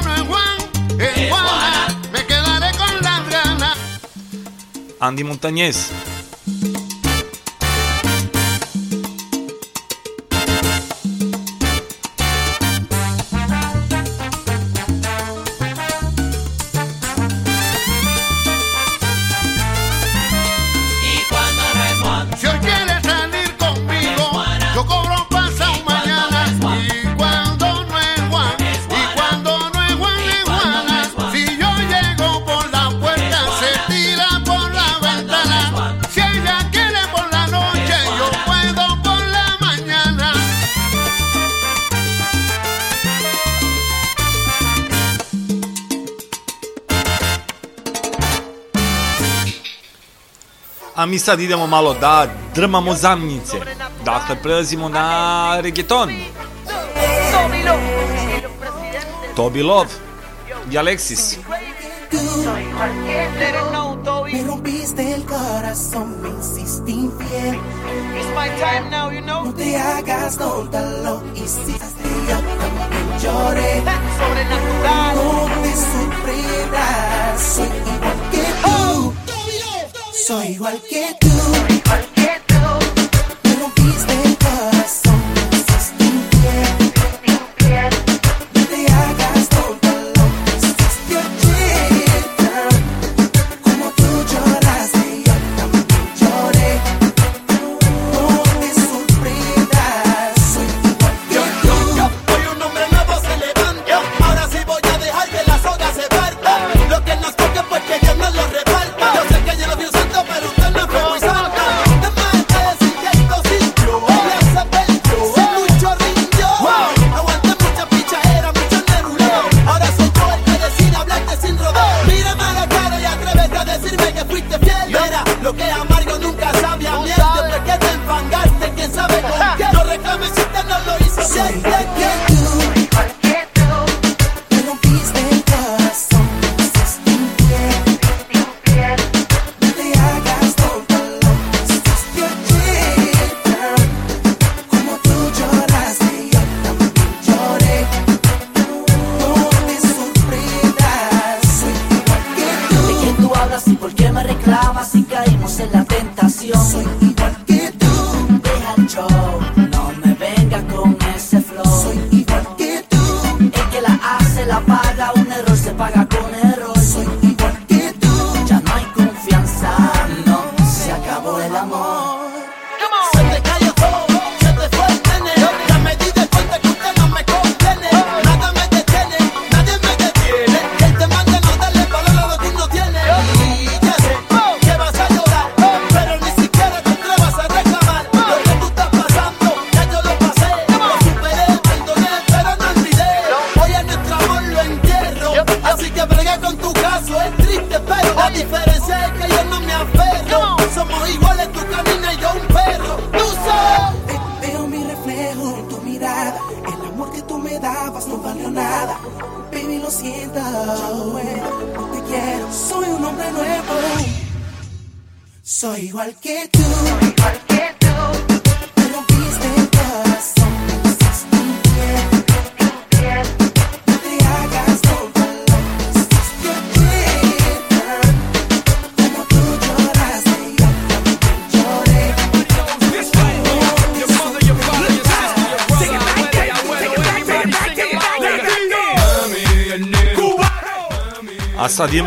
mi 51.18 51.22
sad 51.22 51.40
idemo 51.42 51.68
malo 51.68 51.94
da 51.94 52.28
drmamo 52.56 52.94
zamnice. 52.94 53.58
Dakle, 54.06 54.36
prelazimo 54.36 54.90
na 54.90 55.58
reggaeton. 55.62 56.10
Toby 59.36 59.64
Love 59.64 59.90
i 60.72 60.78
Alexis. 60.78 61.40
Me 64.32 64.44
rompiste 64.44 65.14
el 65.14 65.26
corazón, 65.26 66.22
me 66.22 66.30
hiciste 66.40 66.92
infiel. 66.92 67.60
No 69.26 69.54
te 69.54 69.76
hagas 69.76 70.38
tonta, 70.38 70.82
lo 71.04 71.24
hiciste, 71.34 72.10
yo 72.30 72.38
también 72.62 73.20
lloré. 73.24 73.82
No 75.16 75.62
te 75.64 75.74
sorprendas, 75.76 77.42
soy. 77.56 77.97
Soy 80.28 80.48
igual 80.48 80.78
que 80.90 81.16
tú. 81.22 81.28
Igual 81.70 82.06
que 82.14 82.42
tú. 82.48 83.48
Me 83.48 83.56
rompiste. 83.62 84.27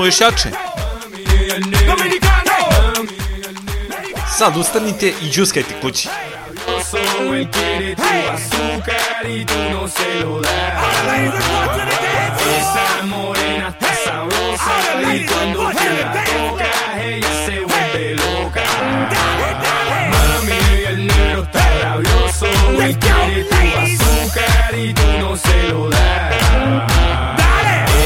muchacho. 0.01 0.48
Sad 4.39 4.56
ustanite 4.56 5.09
i 5.22 5.31
džuskajte 5.31 5.74
kući. 5.82 6.09
Se 6.90 6.98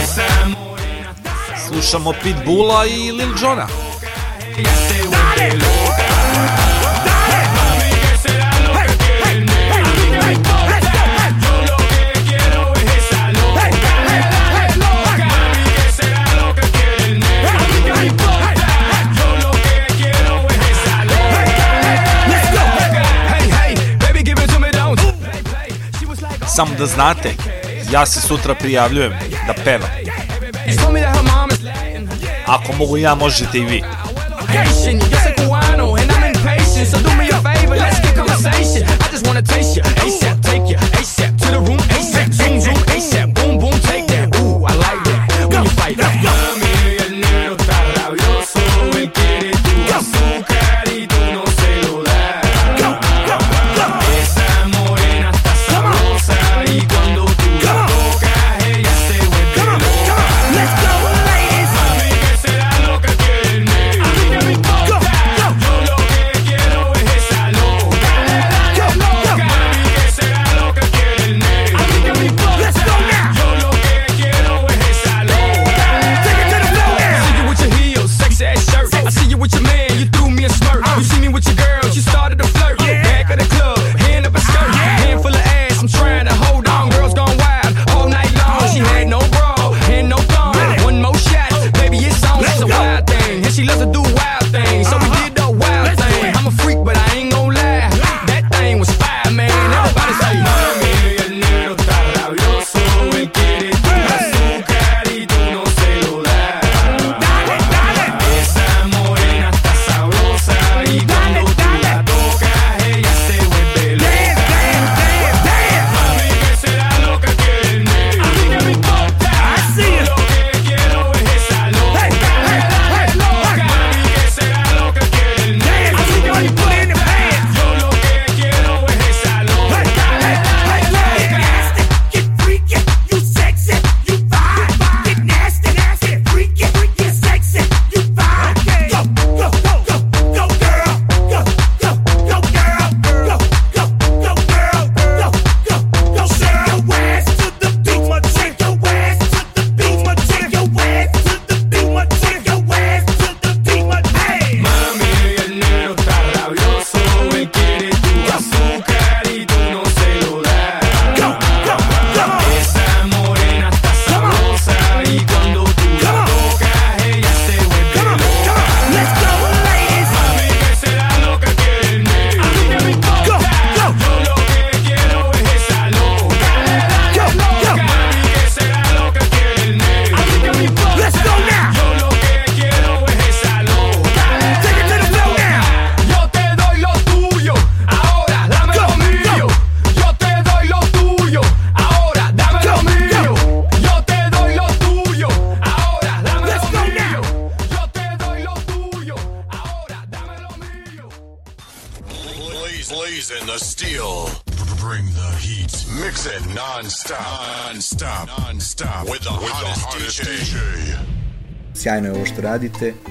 Esa 0.03 0.64
Slušamo 1.69 2.13
Pitbulla 2.23 2.87
i 2.87 3.13
Lil 3.13 3.31
Jona. 3.43 3.67
Samo 26.57 26.75
da 26.79 26.87
znate, 26.87 27.31
ja 27.93 28.07
se 28.07 28.21
sutra 28.21 28.55
prijavljujem 28.55 29.13
da 29.47 29.55
pevam. 29.65 30.04
Ako 32.55 32.73
mogu 32.73 32.97
ja, 32.97 33.15
možete 33.15 33.59
i 33.59 33.83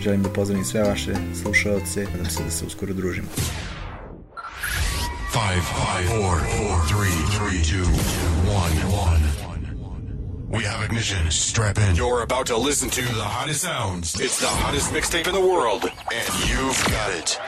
želim 0.04 0.24
da 0.24 0.30
pozdravim 0.30 0.66
sve 0.66 0.84
vaše 0.84 1.14
slušalce, 1.42 2.06
nadam 2.12 2.30
se 2.30 2.44
da 2.44 2.52
se 2.52 2.66
uskoro 2.66 2.94
družimo. 2.94 3.28
5, 5.34 5.62
5, 5.98 6.10
4, 6.10 6.44
4, 6.90 7.10
3, 7.40 7.64
3, 7.64 7.84
2, 7.84 7.88
1, 8.46 8.88
1. 8.88 9.44
We 10.54 10.64
have 10.66 10.86
ignition. 10.86 11.32
Strap 11.32 11.78
in. 11.80 11.96
You're 11.96 12.22
about 12.22 12.46
to 12.48 12.58
listen 12.58 12.90
to 12.90 13.02
the 13.02 13.24
hottest 13.24 13.62
sounds. 13.62 14.22
It's 14.22 14.40
the 14.40 14.46
hottest 14.48 14.94
mixtape 14.94 15.28
in 15.28 15.34
the 15.34 15.42
world, 15.42 15.84
and 16.14 16.30
you've 16.48 16.84
got 16.92 17.10
it. 17.20 17.40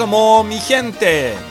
somos 0.00 0.46
mi 0.46 0.58
gente. 0.58 1.49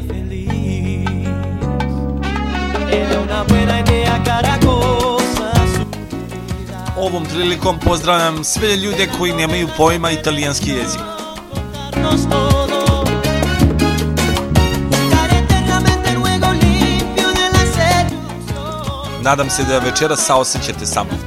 vida 0.00 0.14
feliz. 0.14 1.28
Era 2.90 3.20
una 3.20 3.42
buena 3.44 3.80
idea 3.80 4.22
cada 4.24 4.58
cosa 4.60 5.52
Ovom 6.96 7.24
prilikom 7.24 7.78
pozdravljam 7.78 8.44
sve 8.44 8.76
ljude 8.76 9.08
koji 9.18 9.32
nemaju 9.32 9.68
pojma 9.76 10.10
italijanski 10.10 10.70
jezik. 10.70 11.00
Nadam 19.22 19.50
se 19.50 19.64
da 19.64 19.78
večera 19.78 20.16
saosećate 20.16 20.86
sa 20.86 21.04
mnom. 21.04 21.18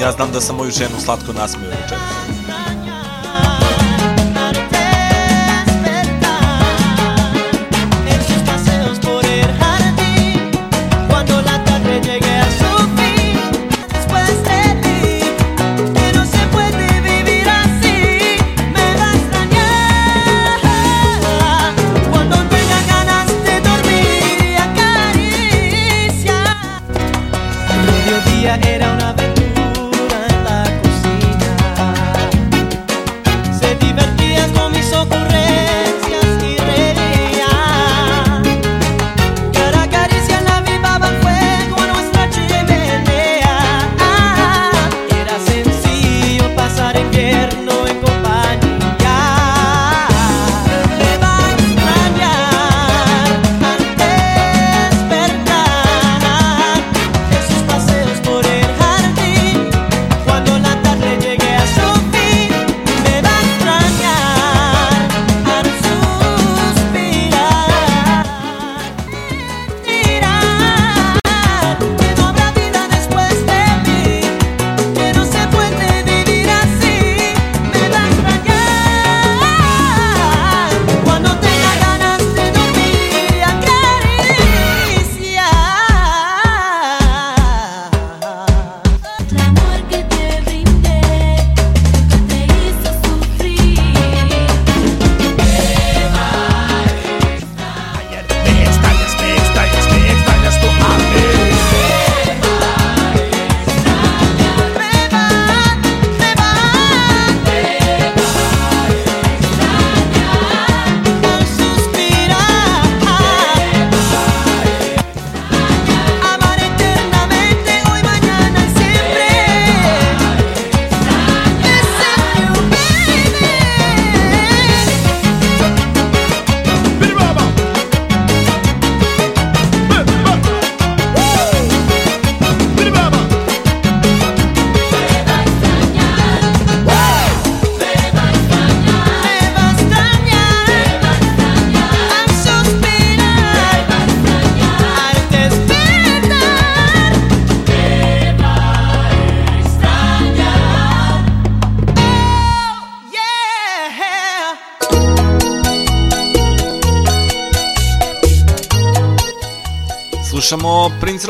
Ja 0.00 0.12
znam 0.12 0.32
da 0.32 0.40
sam 0.40 0.56
moju 0.56 0.70
ženu 0.70 1.00
slatko 1.04 1.32
nasmio 1.32 1.68
večera. 1.68 2.03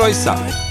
dois 0.05 0.17
sábios. 0.17 0.64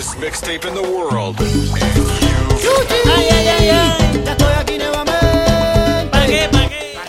Hottest 0.00 0.18
mixtape 0.18 0.66
in 0.66 0.74
the 0.74 0.82
world. 0.82 1.36
Ay, 1.40 3.28
ay, 3.30 3.48
ay, 3.48 3.68
ay, 3.68 4.22
ya 4.24 4.32
estoy 4.32 4.54
aquí 4.58 4.78
nuevamente. 4.78 6.08
¿Para 6.10 6.26
qué? 6.26 6.48
¿Para 6.50 6.68
qué? 6.68 7.00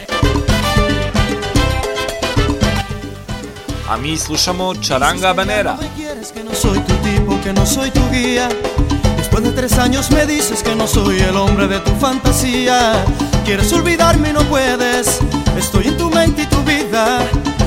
A 3.89 3.97
mi 3.97 4.17
slušamo 4.17 4.75
Charanga 4.75 5.33
Banera. 5.33 5.77
quieres 5.95 6.31
que 6.31 6.43
no 6.43 6.53
soy 6.53 6.79
tu 6.79 6.93
tipo, 6.95 7.39
que 7.41 7.53
no 7.53 7.65
soy 7.65 7.91
tu 7.91 8.01
guía. 8.09 8.49
Después 9.17 9.43
de 9.43 9.51
tres 9.51 9.77
años 9.77 10.11
me 10.11 10.25
dices 10.25 10.61
que 10.61 10.75
no 10.75 10.87
soy 10.87 11.19
el 11.19 11.37
hombre 11.37 11.67
de 11.67 11.79
tu 11.79 11.91
fantasía. 11.91 13.05
Quieres 13.45 13.71
olvidarme 13.73 14.29
y 14.29 14.33
no 14.33 14.43
puedes. 14.43 15.19
Estoy 15.57 15.87
en 15.87 15.97
tu 15.97 16.09
mente 16.09 16.43
y 16.43 16.45
tu 16.47 16.61
vida. 16.63 17.19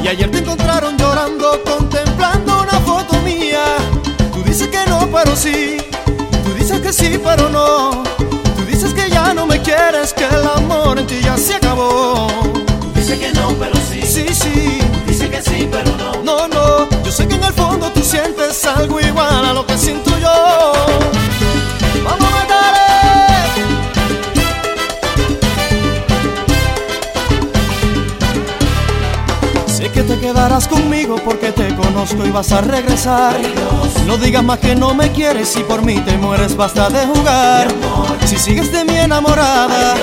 Y 0.03 0.09
ayer 0.09 0.31
te 0.31 0.39
encontraron 0.39 0.99
llorando, 0.99 1.63
contemplando 1.65 2.04
pero 5.15 5.36
sí. 5.36 5.77
Tú 6.45 6.53
dices 6.55 6.81
que 6.81 6.93
sí, 6.93 7.20
pero 7.23 7.49
no. 7.49 8.03
Tú 8.57 8.65
dices 8.66 8.93
que 8.93 9.09
ya 9.09 9.32
no 9.32 9.47
me 9.47 9.62
quieres, 9.62 10.12
que 10.12 10.24
el 10.24 10.47
amor 10.47 10.94
quedarás 30.45 30.69
conmigo 30.69 31.16
porque 31.25 31.53
te 31.53 31.75
conozco 31.75 32.27
y 32.27 32.31
vas 32.31 32.53
a 32.53 32.61
regresar. 32.61 33.35
No 34.07 34.19
digas 34.19 34.45
más 34.45 34.59
que 34.59 34.75
no 34.75 34.95
me 34.95 35.11
quieres 35.11 35.57
y 35.57 35.61
por 35.61 35.81
mí 35.83 35.99
te 36.01 36.19
mueres, 36.19 36.55
basta 36.55 36.91
de 36.91 37.07
jugar. 37.07 37.69
Si 38.27 38.37
sigues 38.37 38.71
de 38.71 38.85
mi 38.85 38.95
enamorada 38.95 39.95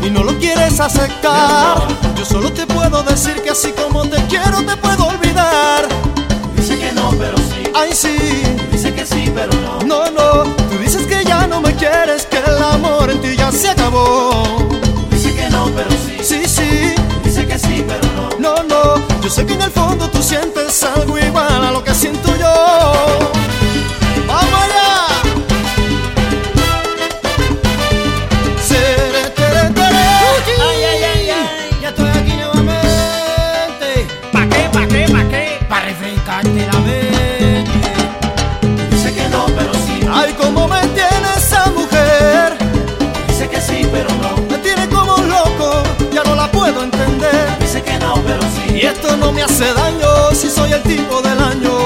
y 0.00 0.08
no 0.08 0.22
lo 0.22 0.38
quieres 0.38 0.78
aceptar, 0.78 1.78
yo 2.16 2.24
solo 2.24 2.52
te 2.52 2.64
puedo 2.64 3.02
decir 3.02 3.42
que 3.42 3.50
así 3.50 3.72
como 3.72 4.06
te 4.06 4.22
quiero 4.26 4.62
te 4.64 4.76
puedo 4.76 5.08
olvidar. 5.08 5.88
Dice 6.54 6.78
que 6.78 6.92
no, 6.92 7.10
pero 7.18 7.36
sí. 7.36 7.68
Ay, 7.74 7.90
sí. 7.92 8.16
Dice 8.70 8.94
que 8.94 9.04
sí, 9.04 9.32
pero 9.34 9.52
no. 9.54 9.80
No, 9.80 10.10
no, 10.12 10.44
tú 10.70 10.78
dices 10.80 11.08
que 11.08 11.24
ya 11.24 11.48
no 11.48 11.60
me 11.60 11.74
quieres, 11.74 12.24
que 12.26 12.38
el 12.38 12.62
amor 12.62 13.10
en 13.10 13.20
ti 13.20 13.34
ya 13.36 13.50
se 13.50 13.70
acabó. 13.70 14.44
Dice 15.10 15.34
que 15.34 15.50
no, 15.50 15.68
pero 15.74 15.90
sí. 15.90 16.22
Sí, 16.22 16.42
sí. 16.46 16.87
Yo 19.28 19.34
sé 19.34 19.44
que 19.44 19.52
en 19.52 19.60
el 19.60 19.70
fondo 19.70 20.08
tú 20.08 20.22
sientes 20.22 20.82
algo 20.84 21.18
igual 21.18 21.62
a 21.62 21.70
lo 21.70 21.84
que 21.84 21.94
siento 21.94 22.34
yo. 22.36 23.57
Y 48.80 48.86
esto 48.86 49.16
no 49.16 49.32
me 49.32 49.42
hace 49.42 49.74
daño 49.74 50.32
si 50.32 50.48
soy 50.48 50.70
el 50.72 50.82
tipo 50.84 51.20
del 51.20 51.40
año. 51.40 51.77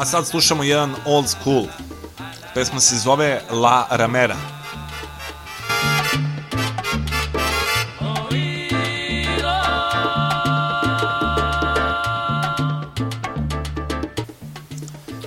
a 0.00 0.04
sad 0.04 0.26
slušamo 0.26 0.62
jedan 0.62 0.94
old 1.06 1.28
school. 1.28 1.64
Pesma 2.54 2.80
se 2.80 2.96
zove 2.96 3.42
La 3.50 3.86
Ramera. 3.90 4.36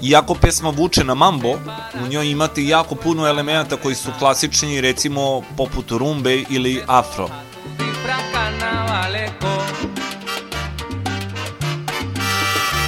Iako 0.02 0.36
pesma 0.36 0.70
vuče 0.70 1.04
na 1.04 1.16
mambo, 1.16 1.50
u 2.04 2.08
njoj 2.08 2.32
imate 2.32 2.66
jako 2.66 2.95
puno 2.95 3.28
elemenata 3.28 3.78
koji 3.78 3.95
su 3.95 4.10
klasični, 4.20 4.82
recimo 4.82 5.41
poput 5.58 5.91
rumbe 5.91 6.44
ili 6.50 6.84
afro. 6.88 7.30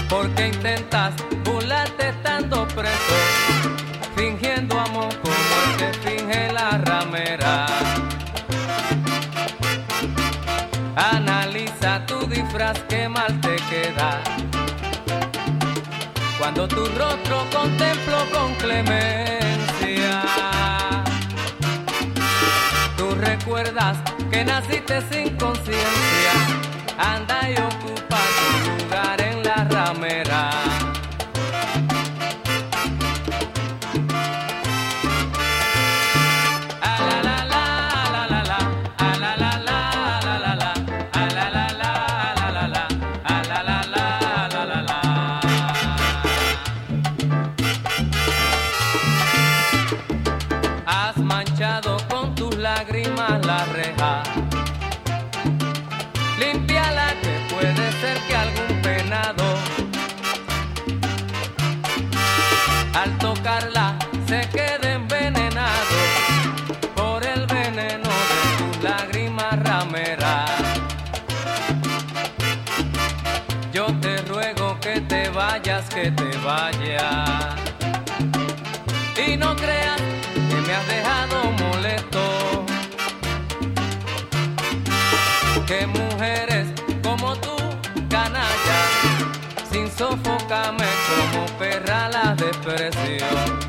Porque 0.10 0.52
Tu 16.67 16.83
rostro 16.97 17.45
contemplo 17.51 18.17
con 18.33 18.55
clemencia. 18.55 20.23
Tú 22.97 23.13
recuerdas 23.13 23.97
que 24.31 24.43
naciste 24.43 24.99
sin 25.11 25.37
conciencia, 25.37 26.33
anda 26.97 27.49
y 27.49 27.53
ocupa. 27.53 28.05
y 79.17 79.35
no 79.35 79.55
creas 79.55 79.99
que 80.47 80.55
me 80.61 80.73
has 80.76 80.88
dejado 80.88 81.51
molesto. 81.53 82.65
Que 85.65 85.88
mujeres 85.88 86.67
como 87.01 87.35
tú, 87.38 87.55
canallas, 88.09 88.91
sin 89.72 89.89
sofocarme 89.89 90.85
como 91.09 91.47
perra 91.57 92.09
las 92.09 92.38
desprecio. 92.38 93.64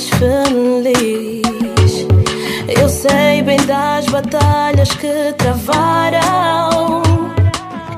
estás 0.00 0.08
feliz. 0.08 2.06
Eu 2.68 2.88
sei 2.88 3.42
bem 3.42 3.58
das 3.66 4.06
batalhas 4.06 4.88
que 4.92 5.32
travaram 5.36 7.02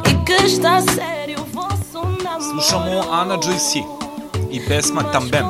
e 0.08 0.14
que 0.24 0.32
está 0.44 0.80
sério 0.80 1.40
o 1.40 1.44
vosso 1.44 2.04
namoro. 2.22 2.54
me 2.54 2.62
chamou 2.62 3.12
Ana 3.12 3.40
Joyce 3.40 3.84
e 4.50 4.60
pesma 4.60 5.04
Também. 5.04 5.42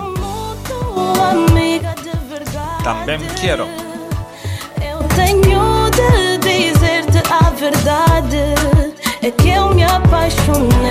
Também 2.85 3.21
quero. 3.41 3.67
Eu 4.83 4.99
tenho 5.15 5.91
de 5.91 6.39
dizer-te 6.39 7.23
a 7.31 7.51
verdade. 7.51 8.55
É 9.23 9.31
que 9.31 9.51
eu 9.51 9.73
me 9.73 9.85
apaixonei. 9.85 10.82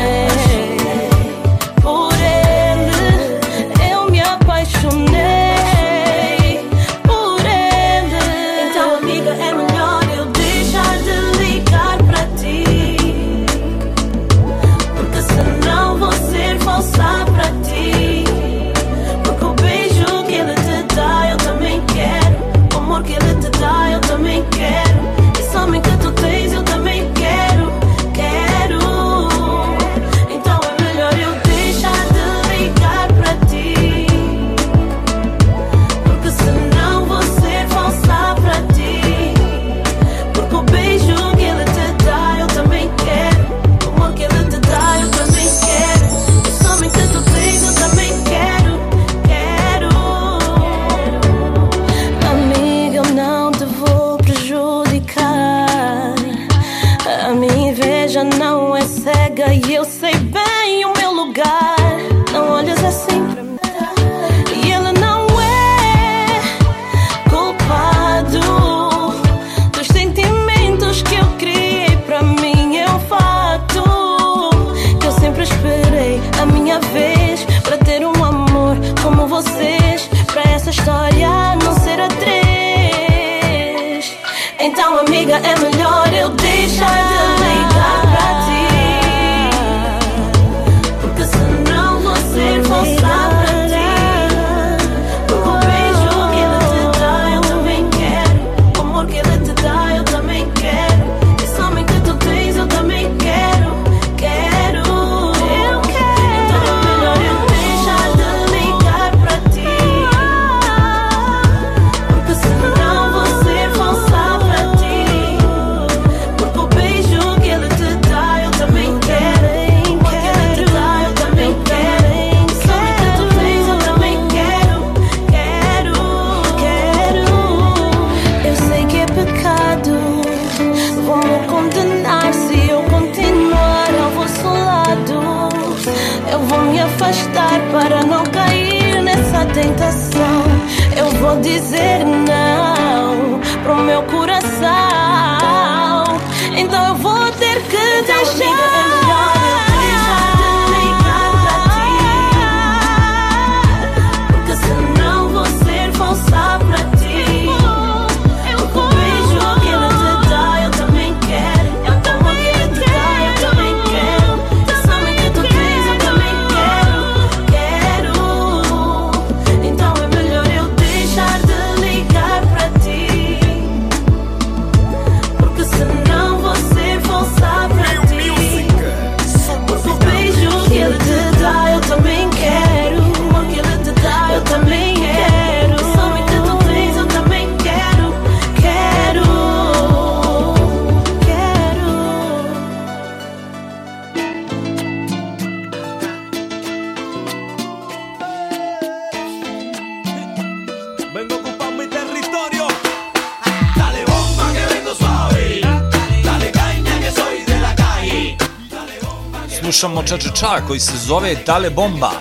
Char 210.41 210.61
koji 210.68 210.80
se 210.80 210.97
zove 210.97 211.35
Dale 211.45 211.69
Bomba. 211.69 212.11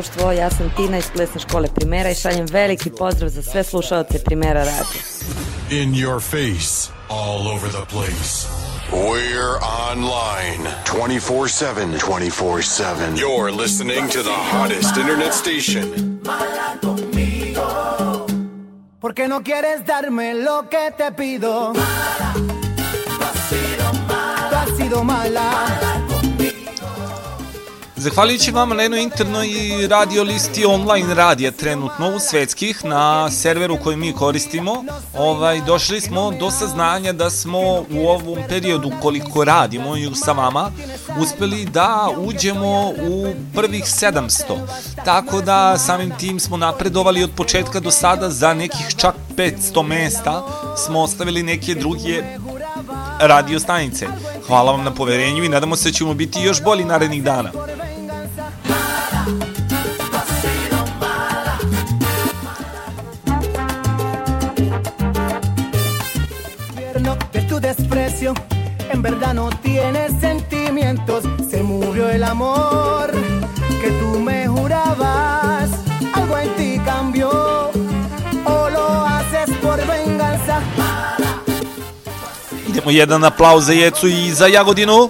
Društvo, 0.00 0.32
ja 0.32 0.50
sam 0.50 0.72
Tina 0.76 0.98
iz 0.98 1.10
plesne 1.14 1.40
škole 1.40 1.68
Primera 1.74 2.10
i 2.10 2.14
šaljem 2.14 2.46
veliki 2.50 2.90
pozdrav 2.90 3.30
za 3.30 3.42
sve 3.42 3.64
slušalce 3.64 4.24
Primera 4.24 4.64
radio. 4.64 5.00
In 5.70 5.94
your 5.94 6.20
face, 6.20 6.90
all 7.08 7.48
over 7.48 7.70
the 7.70 7.84
place. 7.88 8.46
We're 8.92 9.58
online 9.90 10.70
24 10.84 11.48
7. 11.48 11.98
24 11.98 12.62
7. 12.62 13.16
You're 13.16 13.62
listening 13.62 14.08
to 14.12 14.22
the 14.22 14.36
hottest 14.52 14.96
internet 14.96 15.34
station. 15.34 16.20
Porque 19.00 19.28
no 19.28 19.42
quieres 19.42 19.86
darme 19.86 20.34
lo 20.34 20.68
que 20.70 20.90
te 20.98 21.12
pido. 21.12 21.72
Mala, 21.74 22.34
Tú 24.50 24.56
has 24.56 24.76
sido 24.76 25.04
mala. 25.04 25.89
Zahvaljujući 28.00 28.50
vama 28.50 28.74
na 28.74 28.82
jednoj 28.82 29.02
internoj 29.02 29.48
radio 29.88 30.22
listi 30.22 30.64
online 30.64 31.14
radija 31.14 31.50
trenutno 31.50 32.16
u 32.16 32.18
svetskih 32.18 32.84
na 32.84 33.30
serveru 33.30 33.78
koji 33.82 33.96
mi 33.96 34.12
koristimo, 34.12 34.84
ovaj, 35.14 35.60
došli 35.60 36.00
smo 36.00 36.30
do 36.30 36.50
saznanja 36.50 37.12
da 37.12 37.30
smo 37.30 37.60
u 37.90 38.08
ovom 38.08 38.38
periodu 38.48 38.92
koliko 39.02 39.44
radimo 39.44 39.96
i 39.96 40.14
sa 40.14 40.32
vama 40.32 40.70
uspeli 41.18 41.64
da 41.64 42.08
uđemo 42.18 42.88
u 42.88 43.34
prvih 43.54 43.84
700. 43.84 44.42
Tako 45.04 45.40
da 45.40 45.78
samim 45.78 46.12
tim 46.18 46.40
smo 46.40 46.56
napredovali 46.56 47.24
od 47.24 47.30
početka 47.36 47.80
do 47.80 47.90
sada 47.90 48.30
za 48.30 48.54
nekih 48.54 48.86
čak 48.96 49.14
500 49.36 49.82
mesta 49.82 50.42
smo 50.86 51.00
ostavili 51.00 51.42
neke 51.42 51.74
druge 51.74 52.22
radio 53.20 53.60
stanice. 53.60 54.06
Hvala 54.46 54.72
vam 54.72 54.84
na 54.84 54.94
poverenju 54.94 55.44
i 55.44 55.48
nadamo 55.48 55.76
se 55.76 55.88
da 55.88 55.92
ćemo 55.92 56.14
biti 56.14 56.42
još 56.42 56.62
bolji 56.62 56.84
narednih 56.84 57.22
dana. 57.22 57.50
En 68.92 69.02
verdad 69.02 69.34
no 69.34 69.50
tienes 69.62 70.12
sentimientos. 70.20 71.24
Se 71.48 71.62
murió 71.62 72.08
el 72.08 72.22
amor 72.24 73.10
que 73.80 73.90
tú 74.00 74.18
me 74.18 74.48
jurabas. 74.48 75.70
Algo 76.12 76.38
en 76.38 76.54
ti 76.56 76.80
cambió 76.84 77.70
o 78.44 78.70
lo 78.70 79.06
haces 79.06 79.50
por 79.62 79.78
venganza. 79.86 80.60
Idemo 82.68 82.90
jedan 82.90 83.24
aplauz 83.24 83.66
za 83.66 83.74
Jecu 83.74 84.06
i 84.06 84.32
za 84.32 84.48
Jagodinu. 84.48 85.08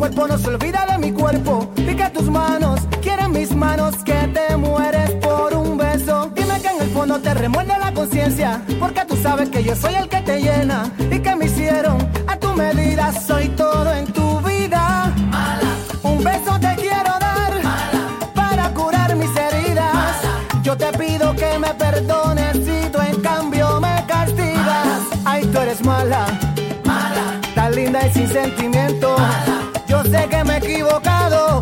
Cuerpo 0.00 0.26
no 0.26 0.38
se 0.38 0.48
olvida 0.48 0.86
de 0.90 0.96
mi 0.96 1.12
cuerpo. 1.12 1.68
Que 1.76 2.08
tus 2.14 2.30
manos 2.30 2.80
quieren 3.02 3.32
mis 3.32 3.54
manos. 3.54 3.94
Que 4.02 4.18
te 4.28 4.56
mueres 4.56 5.10
por 5.26 5.52
un 5.54 5.76
beso. 5.76 6.30
Dime 6.34 6.58
que 6.62 6.68
en 6.68 6.80
el 6.80 6.88
fondo 6.88 7.20
te 7.20 7.34
remuerde 7.34 7.74
la 7.78 7.92
conciencia. 7.92 8.62
Porque 8.78 9.04
tú 9.04 9.14
sabes 9.16 9.50
que 9.50 9.62
yo 9.62 9.76
soy 9.76 9.94
el 9.96 10.08
que 10.08 10.22
te 10.22 10.40
llena. 10.40 10.90
Y 10.98 11.18
que 11.18 11.36
me 11.36 11.44
hicieron 11.44 11.98
a 12.26 12.34
tu 12.36 12.54
medida. 12.54 13.12
Soy 13.12 13.48
todo 13.50 13.92
en 13.92 14.06
tu 14.06 14.40
vida. 14.40 15.12
Un 16.02 16.24
beso 16.24 16.58
te 16.58 16.74
quiero 16.76 17.12
dar. 17.20 17.52
Para 18.34 18.72
curar 18.72 19.14
mis 19.16 19.36
heridas. 19.36 20.16
Yo 20.62 20.78
te 20.78 20.90
pido 20.96 21.36
que 21.36 21.58
me 21.58 21.74
perdones 21.74 22.56
si 22.64 22.88
tú 22.90 22.98
en 23.02 23.20
cambio 23.20 23.78
me 23.82 24.02
castigas. 24.06 25.02
Ay, 25.26 25.44
tú 25.44 25.58
eres 25.58 25.84
mala. 25.84 26.24
Tan 27.54 27.74
linda 27.74 28.06
y 28.06 28.12
sin 28.14 28.28
sentimiento. 28.28 29.14
Yo 29.18 29.69
sé 30.10 30.28
que 30.28 30.44
me 30.44 30.54
he 30.54 30.58
equivocado, 30.58 31.60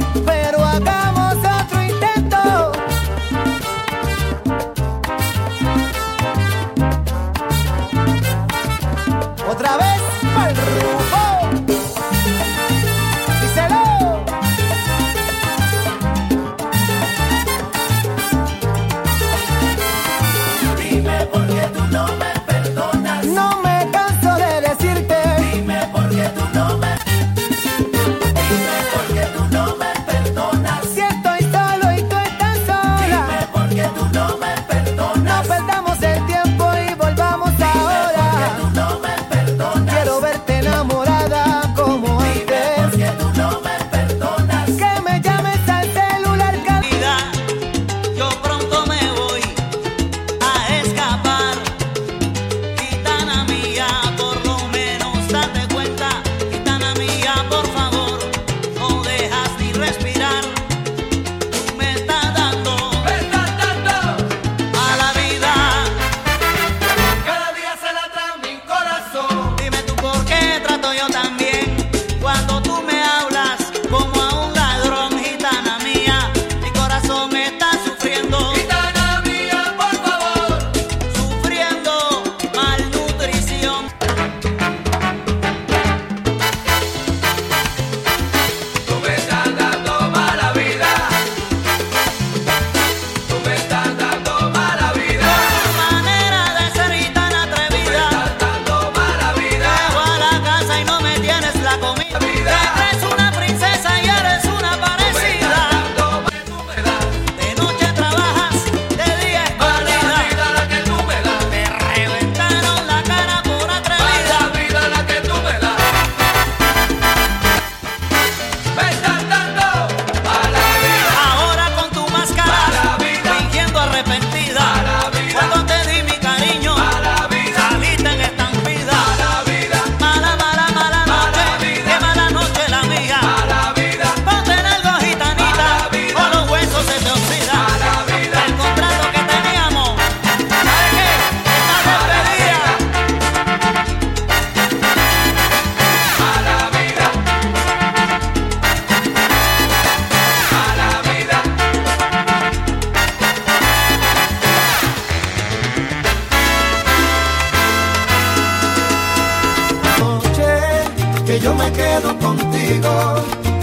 yo 161.40 161.54
me 161.54 161.70
quedo 161.72 162.18
contigo. 162.18 162.90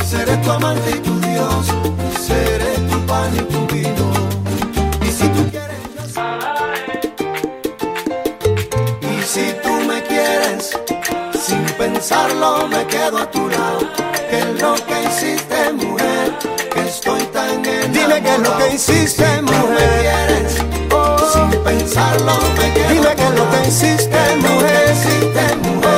Seré 0.03 0.37
tu 0.37 0.51
amante 0.51 0.91
y 0.91 0.99
tu 0.99 1.19
Dios, 1.19 1.65
seré 2.25 2.73
tu 2.89 2.99
pan 3.05 3.31
y 3.35 3.41
tu 3.51 3.67
vino. 3.73 4.11
Y 5.01 5.11
si 5.11 5.27
tú 5.29 5.49
quieres, 5.49 5.79
yo. 5.93 6.15
Y 9.01 9.23
si 9.23 9.53
tú 9.63 9.73
me 9.87 10.01
quieres, 10.03 10.77
sin 11.45 11.63
pensarlo 11.77 12.67
me 12.67 12.85
quedo 12.85 13.17
a 13.17 13.31
tu 13.31 13.49
lado. 13.49 13.79
Que 14.29 14.39
es 14.39 14.61
lo 14.61 14.75
que 14.75 15.03
hiciste, 15.07 15.73
mujer, 15.73 16.33
que 16.73 16.81
estoy 16.81 17.21
tan 17.33 17.65
enamorado. 17.65 17.93
Dime 17.93 18.21
que 18.21 18.33
es 18.35 18.39
lo 18.39 18.57
que 18.57 18.73
hiciste, 18.75 19.41
mujer. 19.41 20.45
Sin 21.33 21.49
pensarlo 21.63 22.33
me 22.57 22.73
quedo 22.73 22.89
Dime 22.89 23.07
a 23.07 23.15
tu 23.15 23.17
que 23.17 23.23
es 23.23 23.35
lo 23.39 23.51
que 23.51 23.67
hiciste, 23.67 24.19
mujer. 24.37 24.93
Hiciste, 24.93 25.55
mujer 25.67 25.94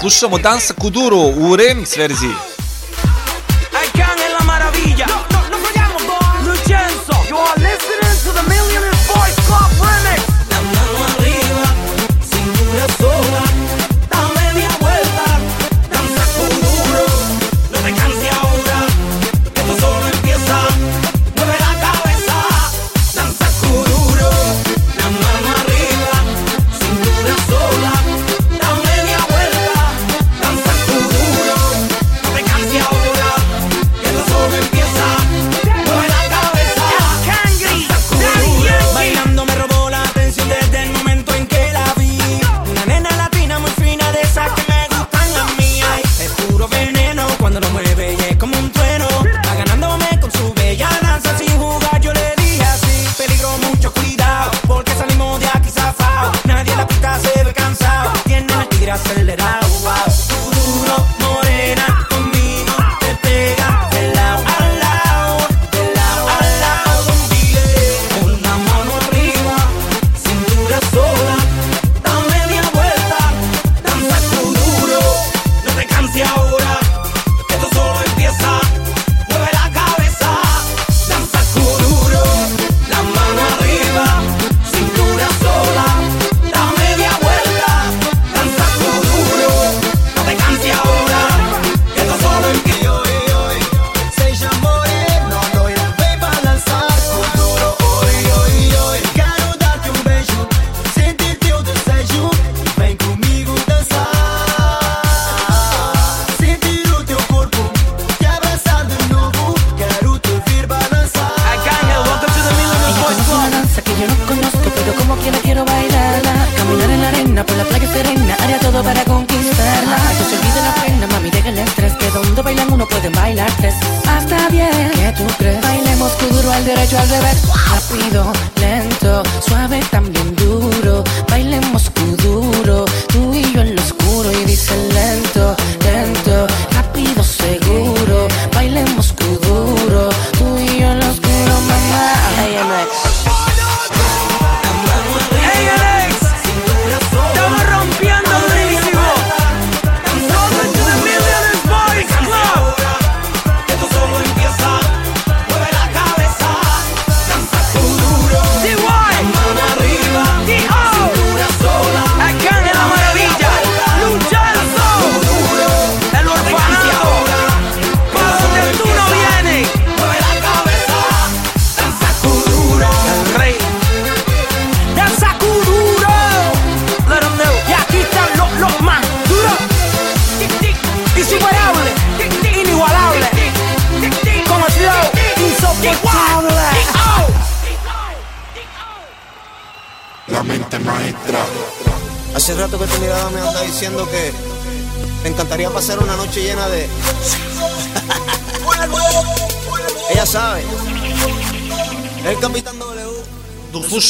Slušamo 0.00 0.38
Dansa 0.38 0.74
Kuduro 0.74 1.16
u 1.16 1.56
remix 1.56 1.98
verziji. 1.98 2.49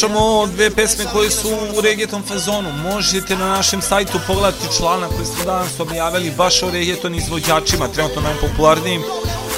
slušamo 0.01 0.47
dve 0.47 0.69
pesme 0.69 1.05
koje 1.13 1.29
su 1.31 1.47
u 1.77 1.81
reggaeton 1.81 2.23
fazonu. 2.23 2.69
Možete 2.71 3.35
na 3.35 3.49
našem 3.49 3.81
sajtu 3.81 4.19
pogledati 4.27 4.77
člana 4.77 5.07
koji 5.07 5.25
smo 5.25 5.45
danas 5.45 5.79
objavili 5.79 6.31
baš 6.37 6.63
o 6.63 6.71
reggaeton 6.71 7.15
izvođačima, 7.15 7.87
trenutno 7.87 8.21
najpopularnijim 8.21 9.01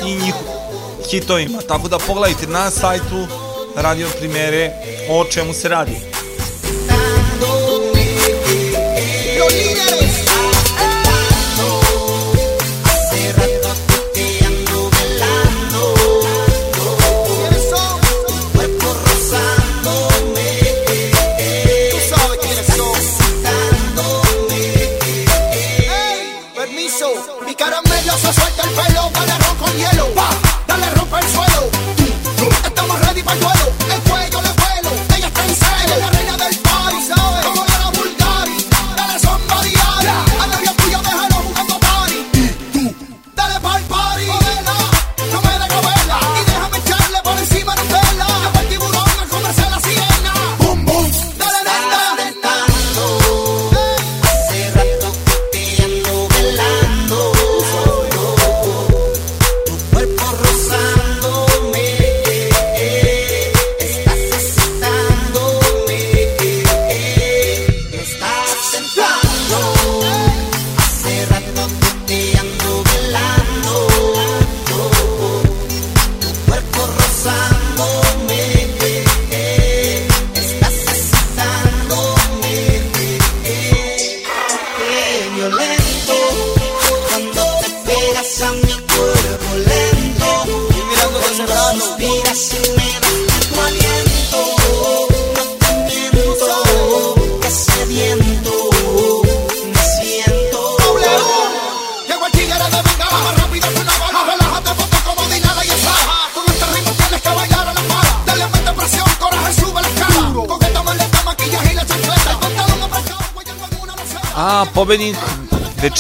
i 0.06 0.16
njih 0.16 0.34
hitovima. 1.12 1.62
Tako 1.68 1.88
da 1.88 2.00
pogledajte 2.00 2.48
na 2.48 2.72
sajtu 2.72 3.28
radio 3.76 4.08
primere 4.20 4.72
o 5.10 5.26
čemu 5.26 5.54
se 5.54 5.70
radi. 5.70 6.13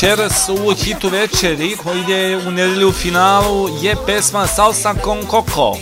večeras 0.03 0.49
u 0.49 0.73
hitu 0.75 1.09
večeri 1.09 1.75
koji 1.83 1.99
ide 1.99 2.37
u 2.47 2.51
nedelju 2.51 2.89
u 2.89 2.91
finalu 2.91 3.69
je 3.81 3.95
pesma 4.05 4.47
Salsa 4.47 4.93
con 5.03 5.17
Coco. 5.31 5.77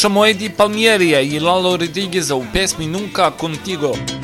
Slušamo 0.00 0.26
Edi 0.26 0.50
Palmierija 0.50 1.20
e 1.20 1.26
i 1.26 1.40
Lalo 1.40 1.76
Rodrigueza 1.76 2.34
u 2.34 2.44
pesmi 2.52 2.86
Nunca 2.86 3.30
Contigo. 3.30 4.19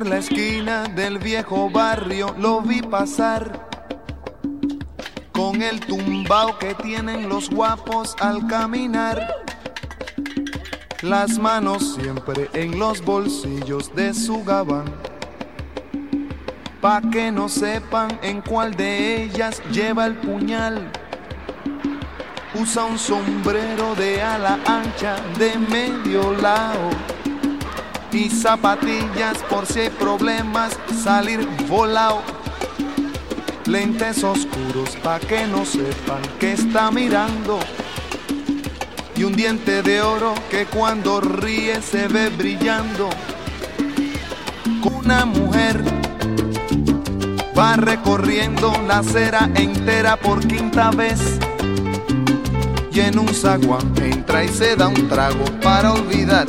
Por 0.00 0.08
la 0.08 0.16
esquina 0.16 0.84
del 0.84 1.18
viejo 1.18 1.68
barrio 1.68 2.34
lo 2.38 2.62
vi 2.62 2.80
pasar 2.80 3.68
con 5.30 5.60
el 5.60 5.78
tumbao 5.78 6.58
que 6.58 6.74
tienen 6.74 7.28
los 7.28 7.50
guapos 7.50 8.16
al 8.18 8.46
caminar. 8.46 9.44
Las 11.02 11.38
manos 11.38 11.96
siempre 11.96 12.48
en 12.54 12.78
los 12.78 13.04
bolsillos 13.04 13.94
de 13.94 14.14
su 14.14 14.42
gabán. 14.42 14.86
Pa' 16.80 17.02
que 17.12 17.30
no 17.30 17.50
sepan 17.50 18.18
en 18.22 18.40
cuál 18.40 18.74
de 18.74 19.24
ellas 19.24 19.62
lleva 19.70 20.06
el 20.06 20.14
puñal. 20.16 20.90
Usa 22.54 22.86
un 22.86 22.98
sombrero 22.98 23.94
de 23.96 24.22
ala 24.22 24.58
ancha 24.64 25.16
de 25.38 25.58
medio 25.58 26.32
lado 26.40 26.88
y 28.12 28.28
zapatillas 28.28 29.38
por 29.48 29.66
si 29.66 29.80
hay 29.80 29.90
problemas 29.90 30.76
salir 31.02 31.46
volado. 31.68 32.22
Lentes 33.66 34.24
oscuros 34.24 34.96
pa' 35.02 35.20
que 35.20 35.46
no 35.46 35.64
sepan 35.64 36.20
que 36.38 36.52
está 36.52 36.90
mirando. 36.90 37.58
Y 39.16 39.24
un 39.24 39.34
diente 39.34 39.82
de 39.82 40.00
oro 40.00 40.34
que 40.50 40.66
cuando 40.66 41.20
ríe 41.20 41.80
se 41.82 42.08
ve 42.08 42.30
brillando. 42.30 43.10
Una 44.82 45.24
mujer 45.24 45.82
va 47.56 47.76
recorriendo 47.76 48.72
la 48.88 48.98
acera 48.98 49.50
entera 49.54 50.16
por 50.16 50.46
quinta 50.46 50.90
vez. 50.90 51.38
Y 52.92 53.00
en 53.00 53.18
un 53.18 53.28
zaguán 53.28 53.92
entra 54.02 54.42
y 54.44 54.48
se 54.48 54.74
da 54.74 54.88
un 54.88 55.08
trago 55.08 55.44
para 55.62 55.92
olvidar 55.92 56.46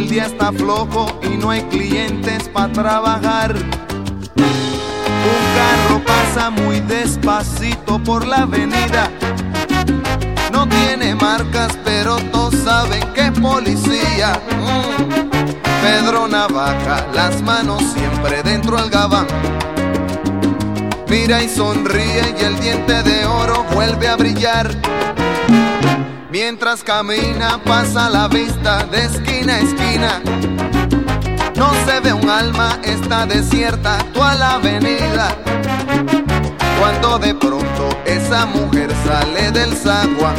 el 0.00 0.08
día 0.08 0.24
está 0.24 0.50
flojo 0.50 1.06
y 1.22 1.36
no 1.36 1.50
hay 1.50 1.60
clientes 1.64 2.48
para 2.48 2.72
trabajar. 2.72 3.54
Un 3.54 5.42
carro 5.58 6.02
pasa 6.06 6.48
muy 6.48 6.80
despacito 6.80 8.02
por 8.02 8.26
la 8.26 8.38
avenida. 8.38 9.10
No 10.52 10.66
tiene 10.66 11.14
marcas, 11.14 11.78
pero 11.84 12.16
todos 12.32 12.54
saben 12.64 13.02
que 13.12 13.26
es 13.26 13.38
policía. 13.38 14.40
Mm. 14.56 15.28
Pedro 15.82 16.28
Navaja, 16.28 17.06
las 17.12 17.42
manos 17.42 17.82
siempre 17.92 18.42
dentro 18.42 18.78
del 18.78 18.88
gabán. 18.88 19.26
Mira 21.10 21.42
y 21.42 21.48
sonríe 21.50 22.36
y 22.40 22.42
el 22.42 22.58
diente 22.58 23.02
de 23.02 23.26
oro 23.26 23.66
vuelve 23.74 24.08
a 24.08 24.16
brillar. 24.16 24.99
Mientras 26.30 26.84
camina 26.84 27.60
pasa 27.64 28.08
la 28.08 28.28
vista 28.28 28.84
de 28.84 29.04
esquina 29.04 29.54
a 29.54 29.58
esquina. 29.58 30.22
No 31.56 31.72
se 31.84 31.98
ve 31.98 32.12
un 32.12 32.30
alma, 32.30 32.78
está 32.84 33.26
desierta 33.26 33.98
toda 34.14 34.36
la 34.36 34.52
avenida. 34.52 35.36
Cuando 36.78 37.18
de 37.18 37.34
pronto 37.34 37.88
esa 38.06 38.46
mujer 38.46 38.94
sale 39.04 39.50
del 39.50 39.76
sagua 39.76 40.32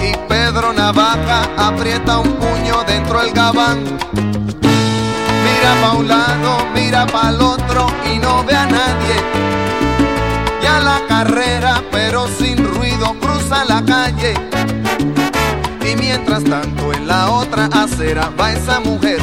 y 0.00 0.16
Pedro 0.28 0.72
Navaja 0.72 1.42
aprieta 1.56 2.18
un 2.18 2.32
puño 2.34 2.84
dentro 2.86 3.20
del 3.20 3.32
gabán. 3.32 3.82
Mira 3.82 5.74
pa' 5.82 5.92
un 5.96 6.06
lado, 6.06 6.66
mira 6.72 7.04
pa' 7.08 7.30
el 7.30 7.40
otro 7.40 7.88
y 8.14 8.18
no 8.18 8.44
ve 8.44 8.54
a 8.54 8.66
nadie. 8.66 9.16
Ya 10.62 10.78
la 10.78 11.00
carrera, 11.08 11.82
pero 11.90 12.28
sin 12.28 12.64
ruido, 12.64 13.16
cruza 13.20 13.64
la 13.64 13.84
calle. 13.84 14.51
Mientras 16.32 16.62
tanto 16.62 16.94
en 16.94 17.06
la 17.06 17.30
otra 17.30 17.66
acera 17.66 18.30
va 18.40 18.52
esa 18.52 18.80
mujer 18.80 19.18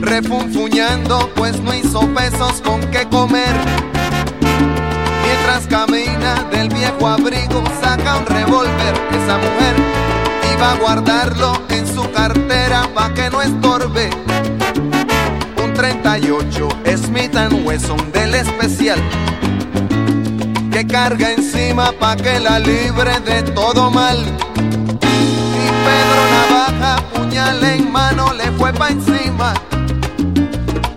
refunfuñando 0.00 1.30
pues 1.34 1.60
no 1.60 1.74
hizo 1.74 2.00
pesos 2.14 2.62
con 2.62 2.80
qué 2.90 3.06
comer. 3.10 3.54
Mientras 5.22 5.66
camina 5.66 6.44
del 6.50 6.70
viejo 6.70 7.06
abrigo 7.06 7.62
saca 7.78 8.16
un 8.16 8.24
revólver 8.24 8.94
esa 9.10 9.36
mujer 9.36 9.76
va 10.62 10.72
a 10.72 10.76
guardarlo 10.76 11.52
en 11.68 11.86
su 11.94 12.10
cartera 12.10 12.88
pa' 12.94 13.12
que 13.12 13.28
no 13.28 13.42
estorbe. 13.42 14.08
Un 15.62 15.74
38 15.74 16.68
Smith 16.96 17.36
Wesson 17.66 18.12
del 18.12 18.34
especial 18.34 18.98
que 20.72 20.86
carga 20.86 21.32
encima 21.32 21.92
pa' 21.92 22.16
que 22.16 22.40
la 22.40 22.58
libre 22.58 23.20
de 23.20 23.42
todo 23.42 23.90
mal. 23.90 24.24
Pedro 25.86 26.20
Navaja, 26.34 26.96
puñal 27.12 27.62
en 27.64 27.92
mano, 27.92 28.32
le 28.32 28.50
fue 28.52 28.72
pa' 28.72 28.88
encima. 28.88 29.54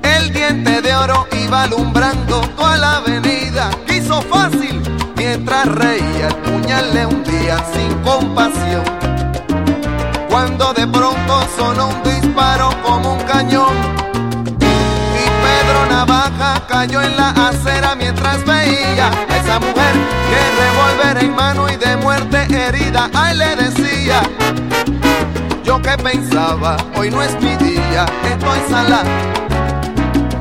El 0.03 0.31
diente 0.31 0.81
de 0.81 0.95
oro 0.95 1.27
iba 1.43 1.63
alumbrando 1.63 2.41
toda 2.55 2.77
la 2.77 2.97
avenida. 2.97 3.69
Quiso 3.85 4.21
fácil 4.21 4.81
mientras 5.15 5.65
reía 5.67 6.27
el 6.27 6.35
puñal 6.35 6.93
le 6.93 7.05
hundía 7.05 7.57
sin 7.73 7.93
compasión. 8.01 8.83
Cuando 10.29 10.73
de 10.73 10.87
pronto 10.87 11.33
sonó 11.57 11.87
un 11.89 12.03
disparo 12.03 12.69
como 12.83 13.13
un 13.13 13.23
cañón. 13.23 13.75
Y 16.77 16.89
Pedro 16.89 17.01
Navaja 17.01 17.01
cayó 17.01 17.01
en 17.01 17.17
la 17.17 17.29
acera 17.49 17.95
mientras 17.95 18.45
veía 18.45 19.07
a 19.07 19.37
esa 19.37 19.59
mujer 19.59 19.93
que 20.29 20.39
revólver 20.61 21.23
en 21.23 21.35
mano 21.35 21.67
y 21.69 21.75
de 21.75 21.97
muerte 21.97 22.45
herida. 22.49 23.09
Ay, 23.13 23.35
le 23.35 23.55
decía. 23.55 24.21
Yo 25.63 25.81
que 25.81 25.97
pensaba, 25.97 26.77
hoy 26.95 27.09
no 27.09 27.23
es 27.23 27.33
mi 27.41 27.55
día, 27.55 28.05
estoy 28.23 28.59
sala. 28.69 29.01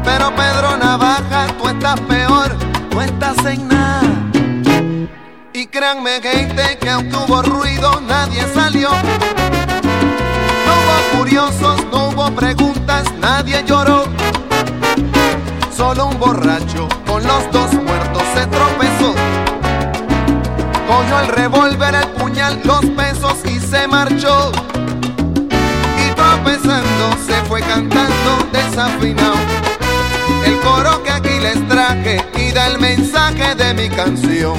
Pero 0.04 0.34
Pedro 0.36 0.76
Navaja, 0.76 1.46
tú 1.58 1.68
estás 1.68 1.98
peor, 2.00 2.54
tú 2.90 3.00
estás 3.00 3.38
en 3.46 3.68
nada. 3.68 4.02
Y 5.54 5.66
créanme, 5.66 6.20
gente, 6.20 6.78
que 6.78 6.90
aunque 6.90 7.16
hubo 7.16 7.42
ruido, 7.42 8.00
nadie 8.02 8.44
salió. 8.54 8.90
No 10.66 10.72
hubo 10.74 11.18
curiosos, 11.18 11.86
no 11.90 12.08
hubo 12.08 12.30
preguntas, 12.32 13.04
nadie 13.20 13.64
lloró. 13.66 14.04
Solo 15.76 16.06
un 16.06 16.18
borracho 16.18 16.88
con 17.06 17.22
los 17.22 17.52
dos 17.52 17.70
muertos 17.74 18.22
se 18.34 18.46
tropezó. 18.46 19.14
Cogió 20.88 21.20
el 21.20 21.28
revólver, 21.28 21.94
el 21.94 22.08
puñal, 22.12 22.58
los 22.64 22.82
pesos 22.96 23.36
y 23.44 23.60
se 23.60 23.86
marchó. 23.86 24.52
Y 26.02 26.14
tropezando 26.14 27.16
se 27.26 27.34
fue 27.46 27.60
cantando 27.60 28.48
desafinado. 28.52 29.36
El 30.46 30.58
coro 30.60 31.02
que 31.02 31.10
aquí 31.10 31.38
les 31.40 31.68
traje 31.68 32.24
y 32.38 32.52
da 32.52 32.68
el 32.68 32.78
mensaje 32.78 33.54
de 33.54 33.74
mi 33.74 33.90
canción. 33.90 34.58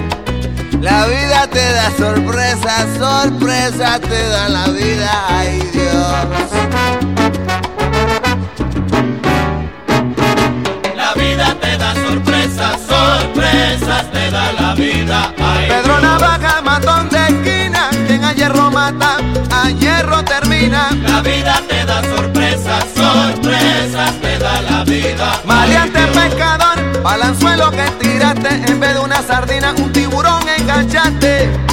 La 0.82 1.08
vida 1.08 1.48
te 1.48 1.74
da 1.74 1.90
sorpresa, 1.98 2.86
sorpresa 3.00 4.00
te 4.00 4.30
da 4.30 4.50
la 4.50 4.68
vida, 4.68 5.12
Dios. 5.74 6.27
Hierro 18.38 18.70
mata, 18.72 19.18
a 19.52 19.70
hierro 19.72 20.24
termina. 20.24 20.90
La 21.02 21.22
vida 21.22 21.62
te 21.68 21.84
da 21.86 22.02
sorpresas, 22.04 22.86
sorpresas 22.96 24.14
te 24.22 24.38
da 24.38 24.62
la 24.62 24.84
vida. 24.84 25.42
Maleante 25.44 26.00
pescador, 26.08 27.02
balanzuelo 27.02 27.72
que 27.72 27.86
tiraste, 28.00 28.50
en 28.72 28.80
vez 28.80 28.94
de 28.94 29.00
una 29.00 29.22
sardina, 29.24 29.74
un 29.78 29.92
tiburón 29.92 30.48
enganchaste. 30.48 31.67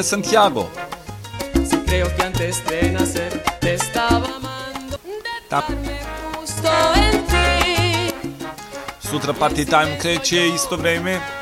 Villa 0.00 0.02
Santiago. 0.02 0.70
Si 1.52 1.76
creo 1.84 2.14
que 2.16 2.22
antes 2.22 2.64
de 2.66 2.90
nacer 2.90 3.42
te 3.60 3.74
estaba 3.74 4.26
amando, 4.36 4.98
Ta 5.48 5.66
Sutra 9.00 9.32
party 9.32 9.64
time 9.66 9.98
kreće 9.98 10.48
isto 10.54 10.76
vreme. 10.76 11.39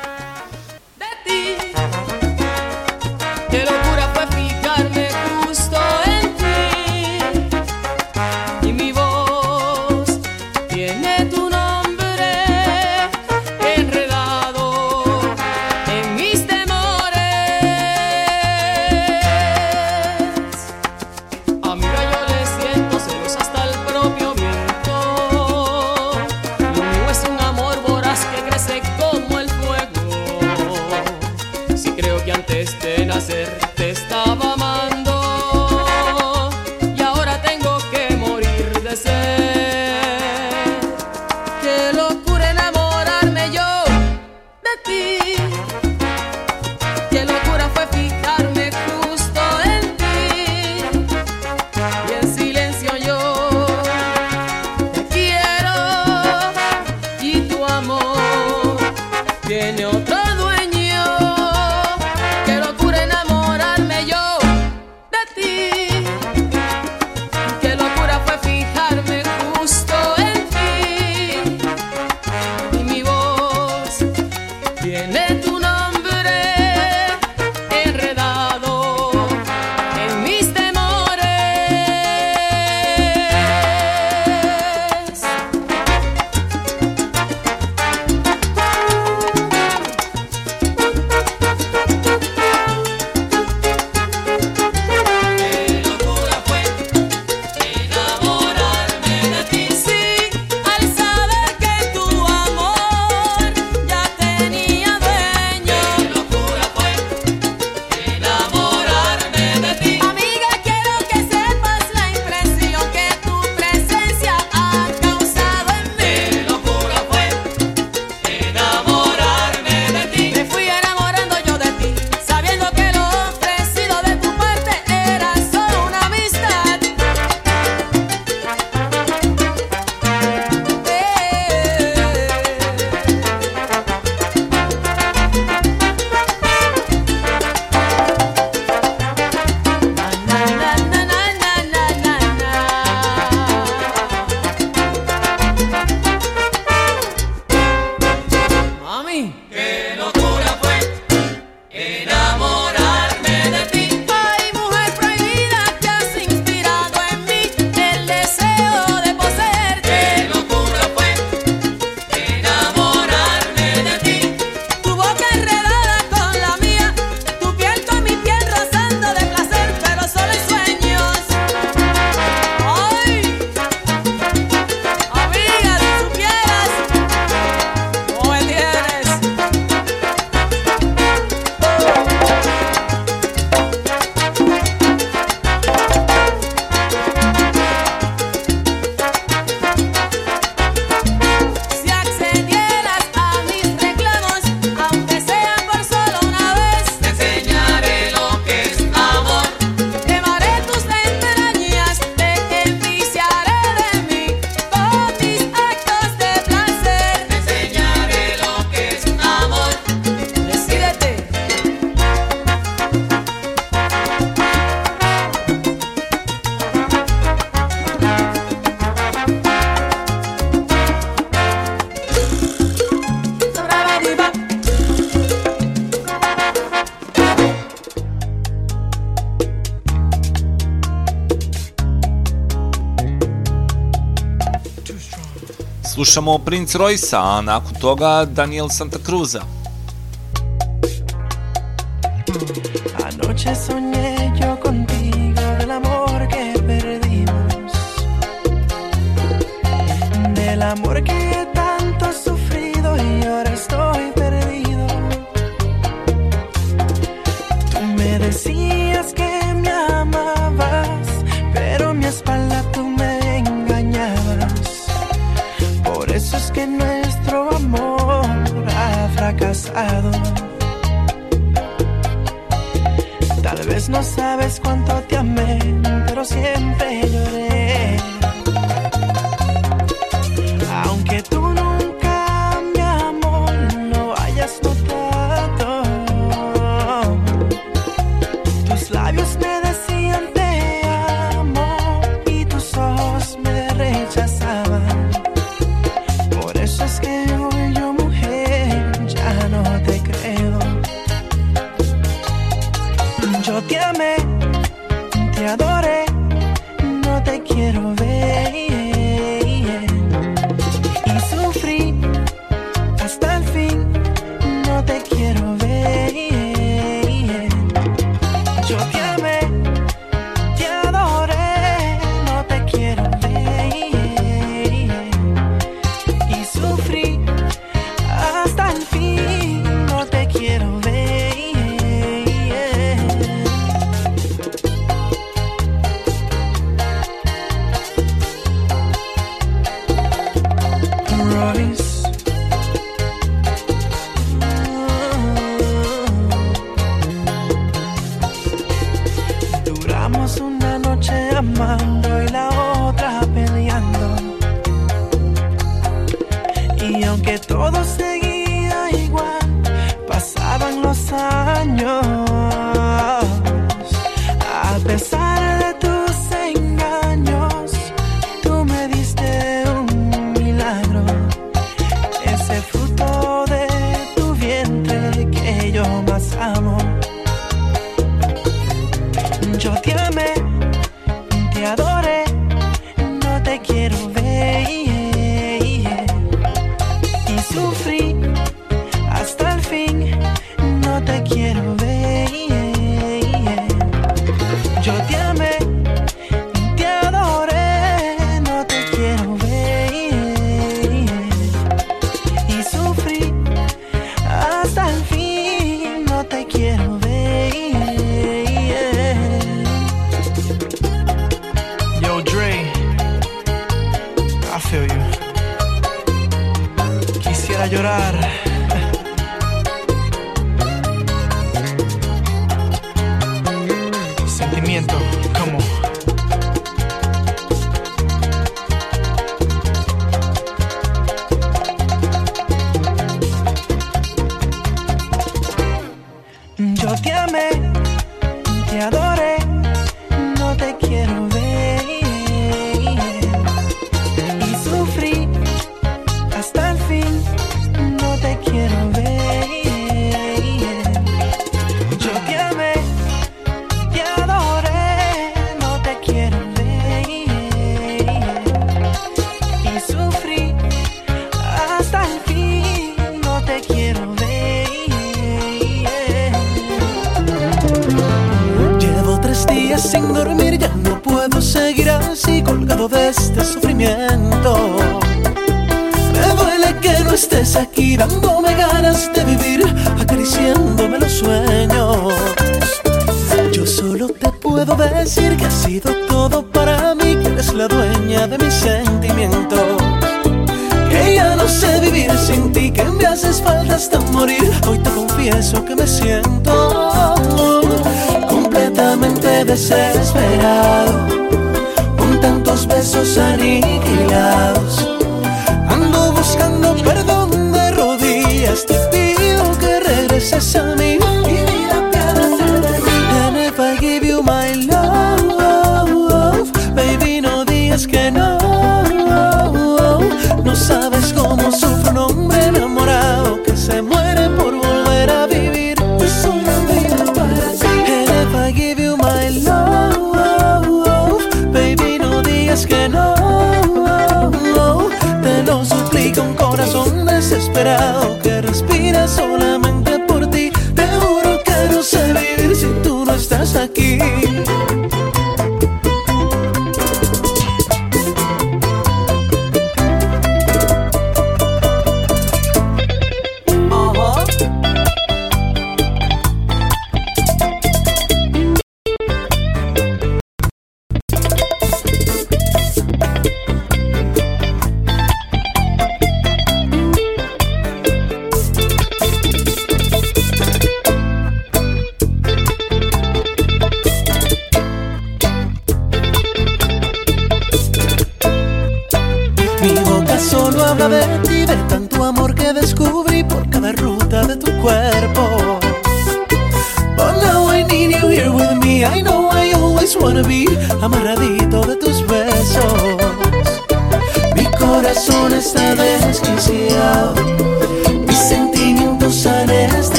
Slušamo 236.09 236.37
Prince 236.37 236.77
Royce, 236.77 237.15
a 237.17 237.41
nakon 237.41 237.73
toga 237.81 238.25
Daniel 238.25 238.69
Santa 238.69 238.97
Cruza. 239.05 239.58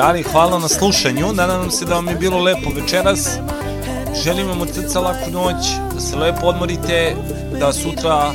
Drugari, 0.00 0.22
hvala 0.22 0.58
na 0.58 0.68
slušanju. 0.68 1.32
Nadam 1.32 1.70
se 1.70 1.84
da 1.84 1.94
vam 1.94 2.08
je 2.08 2.14
bilo 2.14 2.38
lepo 2.38 2.70
večeras. 2.74 3.28
Želim 4.24 4.48
vam 4.48 4.60
od 4.60 4.68
srca 4.74 5.00
laku 5.00 5.30
noć, 5.30 5.56
da 5.94 6.00
se 6.00 6.16
lepo 6.16 6.46
odmorite, 6.46 7.16
da 7.60 7.72
sutra 7.72 8.32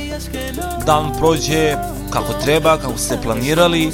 dan 0.86 1.12
prođe 1.18 1.74
kako 2.10 2.32
treba, 2.32 2.76
kako 2.76 2.98
ste 2.98 3.18
planirali, 3.22 3.92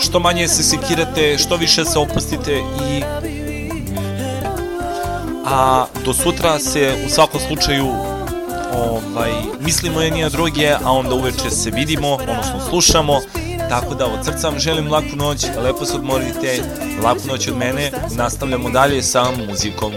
što 0.00 0.20
manje 0.20 0.48
se 0.48 0.62
sekirate, 0.62 1.38
što 1.38 1.56
više 1.56 1.84
se 1.84 1.98
opustite 1.98 2.56
i 2.88 3.02
a 5.46 5.86
do 6.04 6.12
sutra 6.12 6.58
se 6.58 6.94
u 7.06 7.10
svakom 7.10 7.40
slučaju 7.46 7.86
ovaj, 8.74 9.32
mislimo 9.60 10.00
jedni 10.00 10.22
na 10.22 10.28
druge, 10.28 10.70
a 10.84 10.92
onda 10.92 11.14
uveče 11.14 11.50
se 11.50 11.70
vidimo, 11.70 12.08
odnosno 12.08 12.60
slušamo, 12.70 13.20
tako 13.68 13.94
da 13.94 14.06
od 14.06 14.24
srca 14.24 14.48
vam 14.48 14.58
želim 14.58 14.92
laku 14.92 15.16
noć, 15.16 15.46
lepo 15.62 15.84
se 15.84 15.96
odmorite, 15.96 16.62
laku 17.02 17.20
noć 17.26 17.48
od 17.48 17.56
mene, 17.56 17.90
nastavljamo 18.16 18.70
dalje 18.70 19.02
sa 19.02 19.24
muzikom. 19.48 19.92